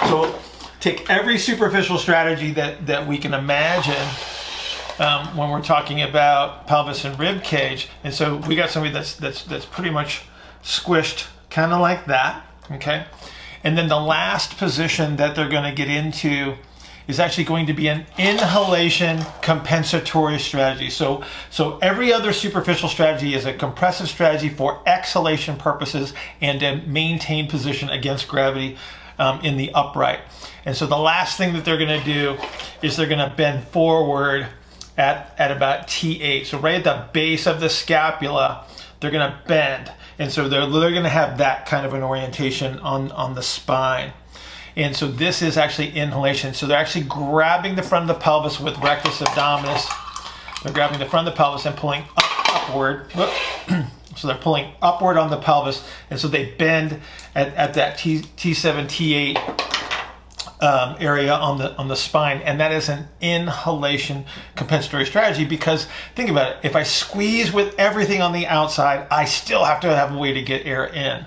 So 0.08 0.38
take 0.80 1.10
every 1.10 1.38
superficial 1.38 1.98
strategy 1.98 2.52
that, 2.52 2.88
that 2.88 3.08
we 3.08 3.18
can 3.18 3.34
imagine 3.34 4.08
um, 5.00 5.36
when 5.38 5.50
we're 5.50 5.62
talking 5.62 6.02
about 6.02 6.68
pelvis 6.68 7.06
and 7.06 7.18
rib 7.18 7.44
cage. 7.44 7.90
And 8.04 8.14
so 8.14 8.38
we 8.38 8.56
got 8.56 8.70
somebody 8.70 8.94
that's 8.94 9.16
that's 9.16 9.44
that's 9.44 9.66
pretty 9.66 9.90
much 9.90 10.24
squished, 10.64 11.28
kind 11.50 11.74
of 11.74 11.80
like 11.80 12.06
that. 12.06 12.46
Okay. 12.72 13.06
And 13.64 13.78
then 13.78 13.88
the 13.88 14.00
last 14.00 14.58
position 14.58 15.16
that 15.16 15.36
they're 15.36 15.50
going 15.50 15.64
to 15.64 15.72
get 15.72 15.88
into 15.88 16.56
is 17.08 17.20
actually 17.20 17.44
going 17.44 17.68
to 17.68 17.74
be 17.74 17.88
an 17.88 18.06
inhalation 18.18 19.20
compensatory 19.42 20.40
strategy. 20.40 20.90
So, 20.90 21.24
so 21.50 21.78
every 21.80 22.14
other 22.14 22.34
superficial 22.34 22.90
strategy 22.90 23.34
is 23.34 23.46
a 23.46 23.54
compressive 23.54 24.08
strategy 24.08 24.50
for 24.50 24.82
exhalation 24.88 25.58
purposes 25.58 26.14
and 26.42 26.60
to 26.62 26.78
maintain 26.88 27.48
position 27.48 27.90
against 27.90 28.28
gravity 28.28 28.78
um, 29.20 29.42
in 29.42 29.58
the 29.58 29.72
upright. 29.74 30.22
And 30.66 30.76
so 30.76 30.88
the 30.88 30.98
last 30.98 31.38
thing 31.38 31.54
that 31.54 31.66
they're 31.66 31.78
going 31.78 32.00
to 32.00 32.06
do 32.06 32.38
is 32.82 32.96
they're 32.96 33.08
going 33.08 33.30
to 33.30 33.36
bend 33.36 33.66
forward 33.66 34.48
at, 34.98 35.36
at 35.38 35.52
about 35.52 35.88
T8. 35.88 36.46
So 36.46 36.60
right 36.60 36.76
at 36.76 36.84
the 36.84 37.08
base 37.12 37.48
of 37.48 37.60
the 37.60 37.70
scapula, 37.70 38.66
they're 39.00 39.12
going 39.12 39.30
to 39.30 39.40
bend. 39.48 39.92
And 40.20 40.32
so 40.32 40.48
they're, 40.48 40.66
they're 40.68 40.92
going 40.92 41.04
to 41.04 41.10
have 41.10 41.40
that 41.40 41.66
kind 41.66 41.86
of 41.86 41.94
an 41.94 42.04
orientation 42.04 42.80
on, 42.80 43.12
on 43.12 43.36
the 43.36 43.42
spine. 43.42 44.14
And 44.76 44.96
so 44.96 45.08
this 45.08 45.42
is 45.42 45.58
actually 45.58 45.92
inhalation. 45.92 46.54
So 46.54 46.66
they're 46.66 46.78
actually 46.78 47.06
grabbing 47.06 47.76
the 47.76 47.84
front 47.84 48.10
of 48.10 48.16
the 48.16 48.22
pelvis 48.22 48.60
with 48.60 48.78
rectus 48.80 49.20
abdominis. 49.20 49.86
They're 50.64 50.74
grabbing 50.74 51.00
the 51.00 51.06
front 51.06 51.28
of 51.28 51.34
the 51.34 51.38
pelvis 51.38 51.66
and 51.66 51.76
pulling 51.76 52.04
up, 52.18 52.70
upward. 52.70 53.12
so 54.16 54.28
they're 54.28 54.38
pulling 54.38 54.72
upward 54.82 55.18
on 55.18 55.30
the 55.30 55.38
pelvis. 55.38 55.88
And 56.10 56.20
so 56.20 56.28
they 56.28 56.52
bend 56.52 57.02
at, 57.36 57.54
at 57.56 57.74
that 57.76 57.98
T, 57.98 58.20
T7, 58.20 58.86
T8 58.86 59.74
um, 60.64 60.96
area 61.00 61.34
on 61.34 61.58
the 61.58 61.76
on 61.76 61.90
the 61.90 61.96
spine, 61.96 62.38
and 62.38 62.60
that 62.62 62.72
is 62.72 62.88
an 62.88 63.10
inhalation 63.20 64.26
compensatory 64.56 65.06
strategy. 65.06 65.44
Because 65.44 65.88
think 66.16 66.30
about 66.30 66.52
it: 66.52 66.58
if 66.64 66.76
I 66.76 66.84
squeeze 66.84 67.52
with 67.52 67.76
everything 67.78 68.22
on 68.22 68.32
the 68.32 68.48
outside, 68.48 69.06
I 69.12 69.26
still 69.26 69.66
have 69.66 69.82
to 69.82 69.94
have 69.94 70.16
a 70.16 70.18
way 70.18 70.34
to 70.34 70.42
get 70.42 70.66
air 70.66 70.86
in. 70.86 71.26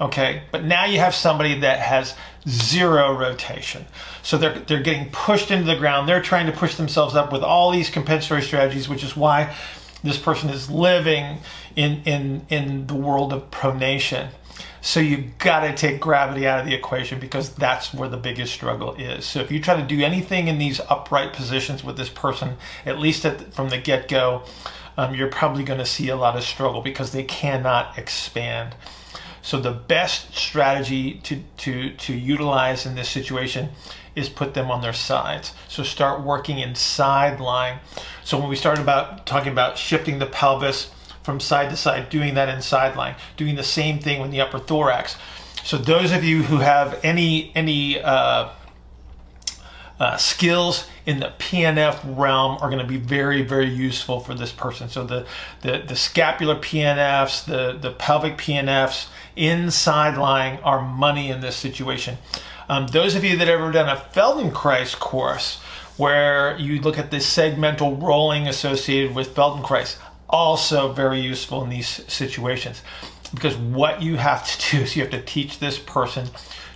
Okay, 0.00 0.42
but 0.52 0.64
now 0.64 0.84
you 0.84 0.98
have 0.98 1.14
somebody 1.14 1.60
that 1.60 1.78
has 1.78 2.14
zero 2.48 3.16
rotation. 3.16 3.86
So 4.22 4.36
they're, 4.36 4.58
they're 4.58 4.82
getting 4.82 5.10
pushed 5.10 5.50
into 5.50 5.64
the 5.64 5.76
ground. 5.76 6.08
They're 6.08 6.22
trying 6.22 6.46
to 6.46 6.52
push 6.52 6.76
themselves 6.76 7.14
up 7.14 7.32
with 7.32 7.42
all 7.42 7.70
these 7.70 7.90
compensatory 7.90 8.42
strategies, 8.42 8.88
which 8.88 9.04
is 9.04 9.16
why 9.16 9.54
this 10.02 10.18
person 10.18 10.50
is 10.50 10.70
living 10.70 11.38
in, 11.76 12.02
in, 12.04 12.46
in 12.50 12.86
the 12.86 12.94
world 12.94 13.32
of 13.32 13.50
pronation. 13.50 14.30
So 14.84 15.00
you've 15.00 15.38
got 15.38 15.60
to 15.60 15.74
take 15.74 15.98
gravity 15.98 16.46
out 16.46 16.60
of 16.60 16.66
the 16.66 16.74
equation 16.74 17.18
because 17.18 17.54
that's 17.54 17.94
where 17.94 18.08
the 18.08 18.18
biggest 18.18 18.52
struggle 18.52 18.94
is. 18.96 19.24
So 19.24 19.40
if 19.40 19.50
you 19.50 19.58
try 19.58 19.80
to 19.80 19.86
do 19.86 20.04
anything 20.04 20.48
in 20.48 20.58
these 20.58 20.78
upright 20.78 21.32
positions 21.32 21.82
with 21.82 21.96
this 21.96 22.10
person, 22.10 22.56
at 22.84 22.98
least 22.98 23.24
at, 23.24 23.54
from 23.54 23.70
the 23.70 23.78
get 23.78 24.08
go, 24.08 24.42
um, 24.98 25.14
you're 25.14 25.28
probably 25.28 25.64
going 25.64 25.78
to 25.78 25.86
see 25.86 26.10
a 26.10 26.16
lot 26.16 26.36
of 26.36 26.44
struggle 26.44 26.82
because 26.82 27.12
they 27.12 27.22
cannot 27.22 27.96
expand. 27.96 28.74
So 29.44 29.60
the 29.60 29.72
best 29.72 30.34
strategy 30.34 31.20
to, 31.24 31.42
to, 31.58 31.90
to 31.90 32.14
utilize 32.14 32.86
in 32.86 32.94
this 32.94 33.10
situation 33.10 33.68
is 34.16 34.30
put 34.30 34.54
them 34.54 34.70
on 34.70 34.80
their 34.80 34.94
sides. 34.94 35.52
So 35.68 35.82
start 35.82 36.22
working 36.22 36.60
in 36.60 36.74
side 36.74 37.40
lying. 37.40 37.78
So 38.24 38.38
when 38.38 38.48
we 38.48 38.56
started 38.56 38.80
about 38.80 39.26
talking 39.26 39.52
about 39.52 39.76
shifting 39.76 40.18
the 40.18 40.24
pelvis 40.24 40.90
from 41.22 41.40
side 41.40 41.68
to 41.68 41.76
side, 41.76 42.08
doing 42.08 42.32
that 42.34 42.48
in 42.48 42.62
side 42.62 42.96
lying, 42.96 43.16
doing 43.36 43.56
the 43.56 43.62
same 43.62 43.98
thing 43.98 44.22
with 44.22 44.30
the 44.30 44.40
upper 44.40 44.58
thorax. 44.58 45.18
So 45.62 45.76
those 45.76 46.10
of 46.10 46.24
you 46.24 46.44
who 46.44 46.58
have 46.58 46.98
any 47.04 47.52
any 47.54 48.00
uh, 48.00 48.48
uh, 50.00 50.16
skills 50.16 50.88
in 51.06 51.20
the 51.20 51.32
PNF 51.38 52.00
realm 52.16 52.58
are 52.60 52.68
going 52.68 52.80
to 52.80 52.86
be 52.86 52.96
very, 52.96 53.42
very 53.42 53.68
useful 53.68 54.20
for 54.20 54.34
this 54.34 54.50
person. 54.50 54.88
So 54.88 55.04
the, 55.04 55.26
the, 55.62 55.84
the 55.86 55.96
scapular 55.96 56.56
PNFs, 56.56 57.44
the, 57.44 57.78
the 57.78 57.92
pelvic 57.92 58.36
PNFs, 58.36 59.06
inside 59.36 60.16
lying 60.16 60.58
are 60.60 60.82
money 60.82 61.30
in 61.30 61.40
this 61.40 61.56
situation. 61.56 62.18
Um, 62.68 62.86
those 62.88 63.14
of 63.14 63.24
you 63.24 63.36
that 63.36 63.48
ever 63.48 63.70
done 63.70 63.88
a 63.88 63.96
Feldenkrais 63.96 64.98
course, 64.98 65.60
where 65.96 66.56
you 66.58 66.80
look 66.80 66.98
at 66.98 67.10
the 67.10 67.18
segmental 67.18 68.00
rolling 68.02 68.48
associated 68.48 69.14
with 69.14 69.34
Feldenkrais, 69.34 69.96
also 70.28 70.92
very 70.92 71.20
useful 71.20 71.62
in 71.62 71.70
these 71.70 71.86
situations. 72.12 72.82
Because 73.32 73.56
what 73.56 74.02
you 74.02 74.16
have 74.16 74.46
to 74.46 74.76
do 74.76 74.82
is 74.82 74.96
you 74.96 75.02
have 75.02 75.10
to 75.12 75.22
teach 75.22 75.58
this 75.58 75.78
person 75.78 76.28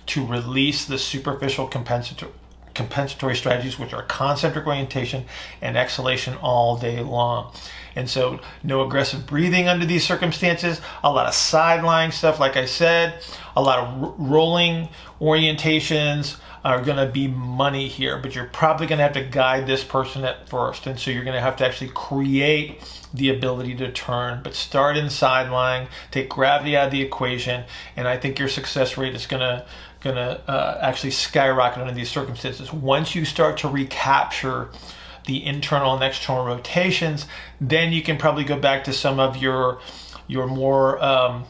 to 0.07 0.25
release 0.25 0.85
the 0.85 0.97
superficial 0.97 1.67
compensatory, 1.67 2.31
compensatory 2.79 3.35
strategies, 3.35 3.77
which 3.77 3.91
are 3.91 4.03
concentric 4.03 4.65
orientation 4.65 5.25
and 5.61 5.75
exhalation 5.75 6.37
all 6.37 6.77
day 6.77 7.01
long. 7.01 7.51
And 7.93 8.09
so, 8.09 8.39
no 8.63 8.85
aggressive 8.85 9.27
breathing 9.27 9.67
under 9.67 9.85
these 9.85 10.05
circumstances, 10.05 10.79
a 11.03 11.11
lot 11.11 11.25
of 11.25 11.33
side 11.33 11.83
lying 11.83 12.11
stuff, 12.11 12.39
like 12.39 12.55
I 12.55 12.63
said, 12.63 13.21
a 13.53 13.61
lot 13.61 13.79
of 13.79 14.01
r- 14.01 14.13
rolling 14.17 14.87
orientations 15.19 16.37
are 16.63 16.81
going 16.81 17.05
to 17.05 17.11
be 17.11 17.27
money 17.27 17.89
here, 17.89 18.17
but 18.17 18.33
you're 18.33 18.45
probably 18.45 18.87
going 18.87 18.99
to 18.99 19.03
have 19.03 19.13
to 19.13 19.23
guide 19.23 19.67
this 19.67 19.83
person 19.83 20.23
at 20.23 20.47
first. 20.47 20.87
And 20.87 20.97
so, 20.97 21.11
you're 21.11 21.25
going 21.25 21.35
to 21.35 21.41
have 21.41 21.57
to 21.57 21.65
actually 21.65 21.91
create 21.93 22.81
the 23.13 23.29
ability 23.29 23.75
to 23.75 23.91
turn, 23.91 24.39
but 24.41 24.53
start 24.53 24.95
in 24.95 25.09
side 25.09 25.51
lying, 25.51 25.89
take 26.11 26.29
gravity 26.29 26.77
out 26.77 26.85
of 26.85 26.91
the 26.91 27.01
equation, 27.01 27.65
and 27.97 28.07
I 28.07 28.15
think 28.17 28.39
your 28.39 28.47
success 28.47 28.97
rate 28.97 29.15
is 29.15 29.25
going 29.25 29.41
to 29.41 29.65
going 30.01 30.15
to 30.15 30.41
uh, 30.49 30.79
actually 30.81 31.11
skyrocket 31.11 31.81
under 31.81 31.93
these 31.93 32.09
circumstances. 32.09 32.71
Once 32.71 33.15
you 33.15 33.25
start 33.25 33.57
to 33.57 33.67
recapture 33.67 34.69
the 35.25 35.45
internal 35.45 35.93
and 35.93 36.03
external 36.03 36.45
rotations, 36.45 37.25
then 37.59 37.91
you 37.91 38.01
can 38.01 38.17
probably 38.17 38.43
go 38.43 38.57
back 38.57 38.83
to 38.85 38.93
some 38.93 39.19
of 39.19 39.37
your 39.37 39.79
your 40.27 40.47
more 40.47 41.03
um, 41.03 41.45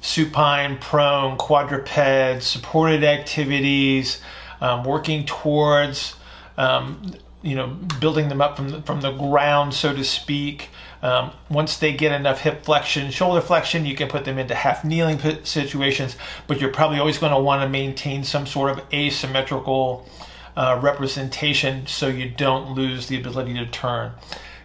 supine, 0.00 0.76
prone, 0.78 1.36
quadruped, 1.36 2.42
supported 2.42 3.04
activities, 3.04 4.20
um, 4.60 4.84
working 4.84 5.24
towards 5.24 6.14
um, 6.58 7.14
you 7.42 7.54
know 7.54 7.68
building 8.00 8.28
them 8.28 8.40
up 8.40 8.56
from 8.56 8.68
the, 8.68 8.82
from 8.82 9.00
the 9.00 9.12
ground, 9.12 9.74
so 9.74 9.94
to 9.94 10.04
speak. 10.04 10.68
Um, 11.04 11.32
once 11.50 11.76
they 11.76 11.92
get 11.92 12.12
enough 12.12 12.40
hip 12.40 12.64
flexion, 12.64 13.10
shoulder 13.10 13.42
flexion, 13.42 13.84
you 13.84 13.94
can 13.94 14.08
put 14.08 14.24
them 14.24 14.38
into 14.38 14.54
half 14.54 14.86
kneeling 14.86 15.20
situations, 15.44 16.16
but 16.46 16.62
you're 16.62 16.72
probably 16.72 16.98
always 16.98 17.18
going 17.18 17.32
to 17.32 17.38
want 17.38 17.60
to 17.60 17.68
maintain 17.68 18.24
some 18.24 18.46
sort 18.46 18.70
of 18.70 18.82
asymmetrical 18.90 20.08
uh, 20.56 20.80
representation 20.82 21.86
so 21.86 22.08
you 22.08 22.30
don't 22.30 22.74
lose 22.74 23.08
the 23.08 23.20
ability 23.20 23.52
to 23.52 23.66
turn. 23.66 24.12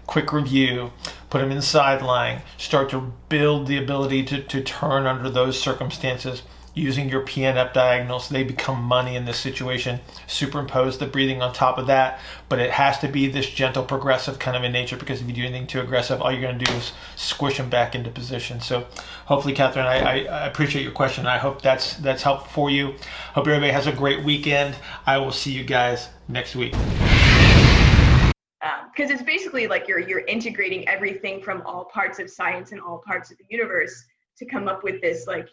Quick 0.08 0.32
review 0.32 0.94
put 1.30 1.42
them 1.42 1.52
in 1.52 1.62
side 1.62 2.02
lying, 2.02 2.42
start 2.58 2.90
to 2.92 3.12
build 3.28 3.68
the 3.68 3.78
ability 3.78 4.24
to, 4.24 4.42
to 4.42 4.62
turn 4.62 5.06
under 5.06 5.30
those 5.30 5.60
circumstances 5.62 6.44
using 6.80 7.10
your 7.10 7.22
PNF 7.22 7.74
diagonals. 7.74 8.30
They 8.30 8.44
become 8.44 8.82
money 8.82 9.16
in 9.16 9.26
this 9.26 9.38
situation. 9.38 10.00
Superimpose 10.28 10.98
the 10.98 11.06
breathing 11.06 11.42
on 11.42 11.54
top 11.54 11.78
of 11.78 11.88
that, 11.88 12.20
but 12.48 12.60
it 12.60 12.72
has 12.72 13.00
to 13.00 13.08
be 13.08 13.28
this 13.28 13.50
gentle, 13.50 13.84
progressive 13.84 14.40
kind 14.40 14.58
of 14.58 14.64
in 14.64 14.72
nature 14.72 14.98
because 14.98 15.22
if 15.22 15.28
you 15.28 15.34
do 15.34 15.44
anything 15.44 15.68
too 15.68 15.82
aggressive, 15.82 16.22
all 16.22 16.32
you're 16.32 16.42
going 16.42 16.58
to 16.58 16.66
do 16.66 16.72
is 16.74 16.94
squish 17.16 17.58
them 17.58 17.70
back 17.70 17.96
into 17.96 18.10
position. 18.10 18.62
So, 18.62 18.88
hopefully, 19.26 19.54
Catherine, 19.54 19.86
I, 19.86 20.26
I, 20.26 20.48
appreciate 20.48 20.84
your 20.84 20.92
question. 20.92 21.28
I 21.28 21.38
hope 21.38 21.62
that's 21.62 21.96
that's 21.98 22.24
helpful 22.24 22.50
for 22.50 22.70
you. 22.70 22.96
Hope 23.34 23.48
everybody 23.48 23.72
has 23.72 23.88
a 23.88 23.92
great 23.92 24.24
weekend. 24.24 24.76
I 25.06 25.18
will 25.18 25.32
see 25.32 25.52
you 25.52 25.64
guys 25.64 26.10
next 26.28 26.56
week 26.56 26.74
because 28.94 29.10
um, 29.10 29.16
it's 29.16 29.24
basically 29.24 29.68
like 29.68 29.88
you're 29.88 30.00
you're 30.00 30.26
integrating 30.26 30.88
everything 30.88 31.42
from 31.42 31.62
all 31.66 31.86
parts 31.86 32.20
of 32.20 32.30
science 32.30 32.72
and 32.72 32.82
all 32.82 33.02
parts 33.06 33.32
of 33.32 33.38
the 33.38 33.46
universe 33.50 34.06
to 34.38 34.46
come 34.46 34.68
up 34.68 34.84
with 34.84 35.02
this 35.02 35.28
like 35.28 35.48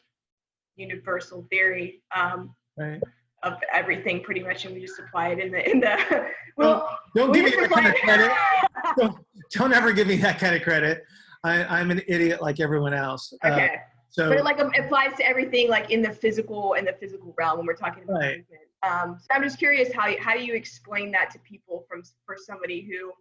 universal 0.77 1.47
theory 1.51 2.03
um, 2.15 2.55
right. 2.77 3.01
of 3.43 3.55
everything 3.73 4.23
pretty 4.23 4.43
much, 4.43 4.65
and 4.65 4.75
we 4.75 4.81
just 4.81 4.99
apply 4.99 5.29
it 5.29 5.39
in 5.39 5.51
the 5.53 5.71
in 5.71 5.81
the. 5.81 6.31
well, 6.57 6.99
don't, 7.15 7.33
give 7.33 7.45
me 7.45 7.51
that 7.51 7.71
kind 7.71 7.87
of 7.87 7.95
credit. 7.95 8.33
don't, 8.97 9.17
don't 9.53 9.73
ever 9.73 9.93
give 9.93 10.07
me 10.07 10.17
that 10.17 10.39
kind 10.39 10.55
of 10.55 10.63
credit. 10.63 11.03
I, 11.45 11.81
am 11.81 11.91
an 11.91 12.03
idiot 12.09 12.43
like 12.43 12.61
everyone 12.61 12.93
else. 12.93 13.33
Uh, 13.45 13.49
okay. 13.49 13.67
Uh, 13.67 13.79
so, 14.09 14.29
but 14.29 14.39
it 14.39 14.45
like 14.45 14.59
applies 14.59 15.15
to 15.19 15.27
everything 15.27 15.69
like 15.69 15.91
in 15.91 16.03
the 16.03 16.13
physical 16.13 16.75
in 16.75 16.85
the 16.85 16.95
physical 16.99 17.35
realm 17.37 17.59
when 17.59 17.67
we're 17.67 17.75
talking 17.75 18.05
about 18.05 18.21
right. 18.21 18.39
movement. 18.39 18.63
Um, 18.83 19.19
so 19.21 19.27
I'm 19.31 19.43
just 19.43 19.59
curious 19.59 19.93
how 19.93 20.13
how 20.19 20.35
do 20.35 20.45
you 20.45 20.55
explain 20.55 21.11
that 21.13 21.31
to 21.33 21.39
people 21.41 21.85
from 21.89 22.03
for 22.25 22.37
somebody 22.39 22.81
who 22.81 23.13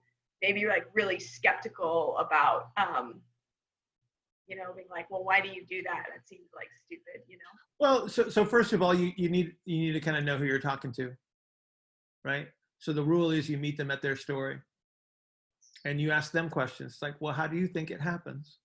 maybe 0.42 0.66
like 0.68 0.86
really 0.94 1.20
skeptical 1.20 2.18
about 2.18 2.70
um, 2.78 3.16
you 4.48 4.56
know, 4.56 4.74
being 4.76 4.88
like, 4.92 5.10
well, 5.10 5.24
why 5.24 5.42
do 5.42 5.50
you 5.50 5.66
do 5.68 5.82
that? 5.84 6.04
That 6.14 6.28
seems 6.28 6.50
like 6.56 6.68
stupid, 6.86 7.24
you 7.28 7.38
know? 7.38 7.44
Well, 7.80 8.08
so, 8.08 8.30
so 8.30 8.46
first 8.46 8.74
of 8.74 8.82
all, 8.82 8.94
you, 8.94 9.12
you 9.16 9.30
need, 9.30 9.54
you 9.66 9.78
need 9.80 9.94
to 9.94 10.00
kind 10.00 10.18
of 10.18 10.24
know 10.24 10.38
who 10.38 10.46
you're 10.46 10.60
talking 10.60 10.92
to, 10.94 11.12
right? 12.24 12.48
So 12.80 12.94
the 12.94 13.04
rule 13.04 13.32
is 13.32 13.50
you 13.50 13.58
meet 13.58 13.78
them 13.78 13.92
at 13.92 14.02
their 14.02 14.16
story 14.16 14.60
and 15.86 16.00
you 16.00 16.12
ask 16.12 16.32
them 16.32 16.50
questions 16.50 16.94
it's 16.94 17.02
like, 17.02 17.16
well, 17.20 17.34
how 17.34 17.48
do 17.48 17.58
you 17.58 17.68
think 17.68 17.92
it 17.92 18.02
happens? 18.02 18.58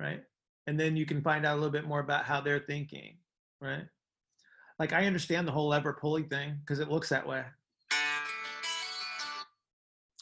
Right. 0.00 0.22
And 0.66 0.80
then 0.80 0.96
you 0.96 1.06
can 1.06 1.22
find 1.22 1.44
out 1.44 1.54
a 1.54 1.56
little 1.56 1.70
bit 1.70 1.86
more 1.86 2.00
about 2.00 2.24
how 2.24 2.40
they're 2.40 2.64
thinking, 2.66 3.18
right? 3.60 3.84
Like 4.78 4.92
I 4.92 5.06
understand 5.06 5.46
the 5.46 5.52
whole 5.52 5.68
lever 5.68 5.92
pulley 5.92 6.24
thing 6.24 6.56
because 6.60 6.80
it 6.80 6.90
looks 6.90 7.10
that 7.10 7.26
way. 7.26 7.44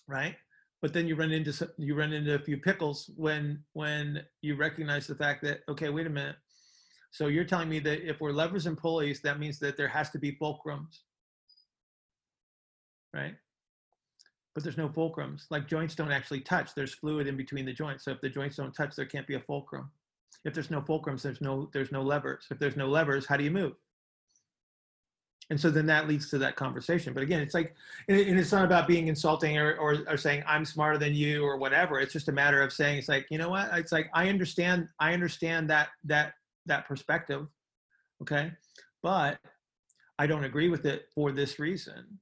Right 0.09 0.37
but 0.83 0.93
then 0.93 1.07
you 1.07 1.15
run 1.15 1.31
into 1.31 1.53
some, 1.53 1.69
you 1.79 1.95
run 1.95 2.13
into 2.13 2.35
a 2.35 2.39
few 2.39 2.59
pickles 2.59 3.11
when 3.17 3.63
when 3.73 4.23
you 4.43 4.57
recognize 4.57 5.07
the 5.07 5.15
fact 5.15 5.43
that 5.45 5.61
okay 5.69 5.89
wait 5.89 6.07
a 6.07 6.11
minute. 6.11 6.37
So 7.13 7.29
you're 7.29 7.45
telling 7.45 7.69
me 7.69 7.79
that 7.79 8.07
if 8.07 8.21
we're 8.21 8.33
levers 8.33 8.67
and 8.67 8.77
pulleys 8.77 9.21
that 9.21 9.39
means 9.39 9.59
that 9.61 9.77
there 9.77 9.89
has 9.89 10.11
to 10.11 10.19
be 10.19 10.33
fulcrums. 10.33 10.99
Right? 13.15 13.37
But 14.55 14.65
there's 14.65 14.77
no 14.77 14.89
fulcrums. 14.89 15.45
Like 15.51 15.69
joints 15.69 15.95
don't 15.95 16.13
actually 16.13 16.41
touch. 16.41 16.75
There's 16.75 16.95
fluid 16.95 17.27
in 17.27 17.37
between 17.37 17.65
the 17.65 17.73
joints. 17.73 18.05
So 18.05 18.11
if 18.11 18.21
the 18.21 18.29
joints 18.29 18.57
don't 18.57 18.75
touch 18.75 18.97
there 18.97 19.07
can't 19.07 19.27
be 19.27 19.37
a 19.37 19.41
fulcrum. 19.41 19.91
If 20.45 20.53
there's 20.53 20.71
no 20.71 20.81
fulcrums 20.81 21.23
there's 21.23 21.41
no 21.41 21.71
there's 21.73 21.93
no 21.93 22.03
levers. 22.03 22.47
If 22.51 22.59
there's 22.59 22.77
no 22.77 22.89
levers 22.89 23.25
how 23.25 23.37
do 23.37 23.45
you 23.45 23.53
move 23.53 23.75
and 25.51 25.61
so 25.61 25.71
then 25.71 25.87
that 25.87 26.09
leads 26.09 26.31
to 26.31 26.39
that 26.39 26.57
conversation. 26.57 27.13
But 27.13 27.23
again 27.23 27.41
it's 27.41 27.55
like 27.55 27.75
and 28.09 28.19
it's 28.19 28.53
not 28.53 28.65
about 28.65 28.87
being 28.87 29.09
insulting 29.09 29.59
or, 29.59 29.77
or, 29.77 29.99
or, 30.09 30.17
saying 30.17 30.43
i'm 30.47 30.65
smarter 30.65 30.99
than 30.99 31.15
you 31.15 31.45
or 31.45 31.57
whatever. 31.57 32.01
It's 32.01 32.13
just 32.13 32.29
a 32.29 32.33
matter 32.33 32.63
of 32.63 32.73
saying 32.73 32.99
it's 32.99 33.09
like 33.09 33.27
you 33.31 33.39
know 33.39 33.51
what? 33.51 33.71
It's 33.75 33.93
like 33.93 34.09
i 34.15 34.29
understand 34.29 34.89
i 34.99 35.13
understand 35.13 35.69
that 35.71 35.89
that 36.05 36.35
that 36.67 36.87
perspective 36.87 37.47
okay? 38.23 38.53
But 39.03 39.39
i 40.19 40.27
don't 40.27 40.45
agree 40.45 40.69
with 40.69 40.87
it 40.87 41.07
for 41.15 41.33
this 41.33 41.59
reason. 41.59 42.19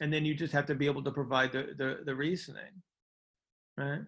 And 0.00 0.12
then 0.12 0.24
you 0.24 0.34
just 0.34 0.52
have 0.52 0.66
to 0.66 0.74
be 0.74 0.86
able 0.86 1.04
to 1.04 1.10
provide 1.10 1.52
the 1.52 1.74
the, 1.76 1.98
the 2.04 2.14
reasoning 2.14 2.82
right? 3.76 4.02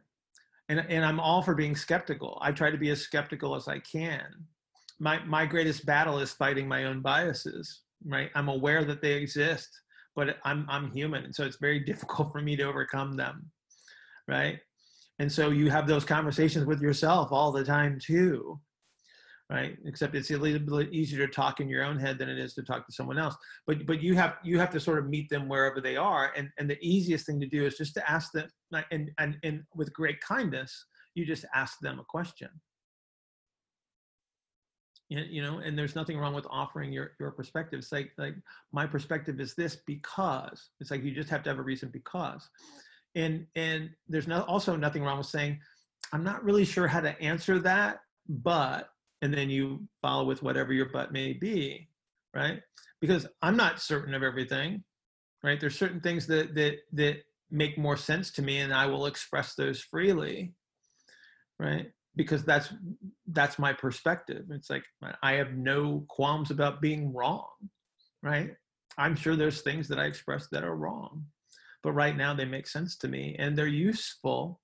And 0.69 0.81
and 0.89 1.05
i'm 1.05 1.21
all 1.21 1.43
for 1.43 1.55
being 1.55 1.77
skeptical. 1.77 2.39
I 2.41 2.53
try 2.53 2.71
to 2.71 2.79
be 2.79 2.91
as 2.91 3.01
skeptical 3.01 3.55
as 3.55 3.69
i 3.69 3.79
can. 3.79 4.27
My 4.99 5.23
my 5.25 5.45
greatest 5.47 5.85
battle 5.85 6.19
is 6.19 6.33
fighting 6.33 6.67
my 6.67 6.85
own 6.85 7.01
biases 7.01 7.83
right? 8.07 8.31
I'm 8.35 8.49
aware 8.49 8.85
that 8.85 9.03
they 9.03 9.15
exist, 9.15 9.69
but 10.15 10.37
I'm 10.45 10.67
I'm 10.69 10.91
human, 10.91 11.25
and 11.25 11.35
so 11.35 11.45
it's 11.45 11.59
very 11.61 11.81
difficult 11.85 12.33
for 12.33 12.41
me 12.41 12.57
to 12.57 12.65
overcome 12.65 13.17
them, 13.17 13.51
right? 14.29 14.59
And 15.19 15.31
so 15.31 15.51
you 15.51 15.71
have 15.71 15.87
those 15.87 16.05
conversations 16.05 16.67
with 16.67 16.81
yourself 16.81 17.33
all 17.33 17.51
the 17.51 17.65
time 17.65 17.99
too, 17.99 18.61
right? 19.51 19.77
Except 19.87 20.15
it's 20.15 20.31
a 20.31 20.37
little 20.37 20.59
bit 20.59 20.93
easier 20.93 21.27
to 21.27 21.33
talk 21.33 21.61
in 21.61 21.71
your 21.71 21.85
own 21.85 21.99
head 21.99 22.19
than 22.19 22.29
it 22.29 22.39
is 22.39 22.53
to 22.55 22.63
talk 22.63 22.87
to 22.87 22.93
someone 22.93 23.19
else. 23.19 23.35
But 23.67 23.87
but 23.87 24.03
you 24.03 24.15
have 24.15 24.35
you 24.45 24.59
have 24.59 24.71
to 24.71 24.81
sort 24.81 24.99
of 24.99 25.09
meet 25.09 25.29
them 25.31 25.49
wherever 25.49 25.81
they 25.81 25.97
are, 25.97 26.33
and 26.37 26.51
and 26.59 26.69
the 26.69 26.79
easiest 26.81 27.27
thing 27.27 27.41
to 27.41 27.47
do 27.47 27.65
is 27.67 27.77
just 27.77 27.95
to 27.95 28.11
ask 28.11 28.33
them, 28.33 28.49
and 28.91 29.11
and 29.19 29.37
and 29.43 29.63
with 29.75 29.93
great 29.93 30.21
kindness, 30.21 30.87
you 31.15 31.25
just 31.25 31.45
ask 31.55 31.79
them 31.81 31.99
a 31.99 32.05
question 32.05 32.51
you 35.09 35.41
know 35.43 35.59
and 35.59 35.79
there's 35.79 35.95
nothing 35.95 36.19
wrong 36.19 36.35
with 36.35 36.47
offering 36.51 36.93
your 36.93 37.13
your 37.21 37.31
perspective. 37.31 37.79
It's 37.79 37.93
like 37.93 38.13
like 38.19 38.35
my 38.73 38.87
perspective 38.87 39.41
is 39.41 39.55
this 39.55 39.77
because 39.87 40.71
it's 40.81 40.91
like 40.91 41.03
you 41.05 41.13
just 41.13 41.31
have 41.31 41.43
to 41.45 41.51
have 41.51 41.59
a 41.59 41.63
reason 41.63 41.91
because. 41.93 42.49
And 43.15 43.47
and 43.55 43.91
there's 44.09 44.29
no 44.29 44.43
also 44.43 44.77
nothing 44.77 45.03
wrong 45.03 45.19
with 45.19 45.27
saying 45.27 45.59
i'm 46.13 46.25
not 46.25 46.45
really 46.45 46.65
sure 46.65 46.87
how 46.87 47.01
to 47.01 47.21
answer 47.21 47.59
that 47.61 48.01
but 48.29 48.91
and 49.23 49.33
then 49.33 49.51
you 49.51 49.87
follow 50.03 50.25
with 50.25 50.43
whatever 50.43 50.73
your 50.73 50.91
but 50.93 51.13
may 51.13 51.33
be 51.33 51.89
right? 52.35 52.61
Because 53.01 53.27
i'm 53.43 53.57
not 53.57 53.81
certain 53.81 54.15
of 54.15 54.23
everything 54.23 54.83
right? 55.43 55.61
There's 55.61 55.79
certain 55.79 56.01
things 56.01 56.27
that 56.27 56.55
that 56.55 56.79
that 56.93 57.19
make 57.51 57.79
more 57.79 57.97
sense 57.97 58.33
to 58.33 58.43
me 58.43 58.59
and 58.59 58.75
i 58.75 58.87
will 58.87 59.07
express 59.07 59.55
those 59.55 59.81
freely 59.81 60.53
right 61.61 61.93
because 62.17 62.45
that's 62.45 62.73
that's 63.29 63.59
my 63.59 63.73
perspective 63.73 64.45
it's 64.51 64.71
like 64.71 64.85
i 65.23 65.33
have 65.33 65.53
no 65.53 66.05
qualms 66.09 66.51
about 66.51 66.81
being 66.81 67.13
wrong 67.13 67.47
right 68.23 68.57
I'm 68.99 69.15
sure 69.15 69.37
there's 69.37 69.63
things 69.63 69.89
that 69.89 69.99
I 69.99 70.05
express 70.05 70.49
that 70.49 70.65
are 70.65 70.77
wrong, 70.77 71.27
but 71.83 71.93
right 71.93 72.17
now 72.17 72.35
they 72.35 72.45
make 72.45 72.67
sense 72.67 72.97
to 72.99 73.09
me 73.09 73.37
and 73.39 73.57
they're 73.57 73.67
useful 73.67 74.61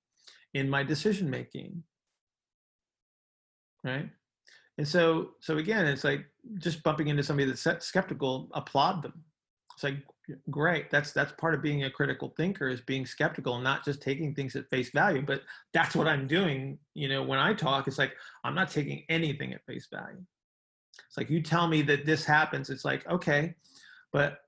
in 0.55 0.71
my 0.71 0.83
decision 0.83 1.29
making. 1.29 1.83
Right? 3.85 4.09
And 4.79 4.89
so 4.89 5.33
so 5.41 5.59
again, 5.59 5.87
it's 5.87 6.05
like 6.05 6.25
just 6.59 6.83
bumping 6.83 7.09
into 7.09 7.23
somebody 7.23 7.51
that's 7.51 7.87
skeptical, 7.87 8.49
applaud 8.55 9.03
them. 9.03 9.25
It's 9.75 9.85
like 9.85 9.99
great. 10.51 10.91
That's 10.91 11.13
that's 11.13 11.33
part 11.33 11.55
of 11.55 11.63
being 11.63 11.85
a 11.85 11.91
critical 11.91 12.33
thinker 12.37 12.69
is 12.69 12.81
being 12.81 13.07
skeptical 13.07 13.55
and 13.55 13.65
not 13.65 13.85
just 13.85 14.03
taking 14.03 14.35
things 14.35 14.57
at 14.57 14.69
face 14.71 14.91
value. 14.91 15.23
But 15.23 15.43
that's 15.73 15.95
what 15.95 16.09
I'm 16.09 16.27
doing. 16.27 16.79
You 16.95 17.09
know, 17.09 17.23
when 17.23 17.39
I 17.39 17.55
talk, 17.55 17.89
it's 17.89 17.99
like 17.99 18.15
I'm 18.45 18.55
not 18.55 18.71
taking 18.71 19.05
anything 19.09 19.53
at 19.53 19.65
face 19.67 19.89
value. 19.93 20.25
It's 21.09 21.17
like 21.17 21.31
you 21.31 21.43
tell 21.43 21.69
me 21.69 21.83
that 21.83 22.07
this 22.07 22.25
happens. 22.25 22.71
It's 22.71 22.85
like 22.85 23.07
okay, 23.09 23.55
but 24.13 24.39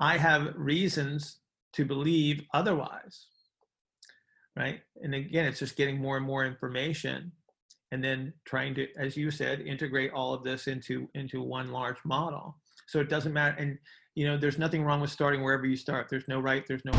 I 0.00 0.18
have 0.18 0.52
reasons 0.56 1.38
to 1.74 1.84
believe 1.84 2.42
otherwise. 2.52 3.26
Right. 4.56 4.80
And 5.02 5.14
again, 5.14 5.46
it's 5.46 5.60
just 5.60 5.76
getting 5.76 5.98
more 5.98 6.18
and 6.18 6.26
more 6.26 6.44
information 6.44 7.32
and 7.90 8.02
then 8.02 8.32
trying 8.44 8.74
to, 8.74 8.86
as 8.98 9.16
you 9.16 9.30
said, 9.30 9.60
integrate 9.60 10.12
all 10.12 10.34
of 10.34 10.42
this 10.42 10.66
into 10.66 11.08
into 11.14 11.42
one 11.42 11.70
large 11.70 11.98
model. 12.04 12.58
So 12.88 13.00
it 13.00 13.08
doesn't 13.08 13.32
matter. 13.32 13.56
And 13.58 13.78
you 14.14 14.26
know, 14.26 14.36
there's 14.36 14.58
nothing 14.58 14.84
wrong 14.84 15.00
with 15.00 15.10
starting 15.10 15.42
wherever 15.42 15.66
you 15.66 15.76
start. 15.76 16.08
There's 16.08 16.28
no 16.28 16.40
right, 16.40 16.66
there's 16.66 16.84
no 16.84 16.92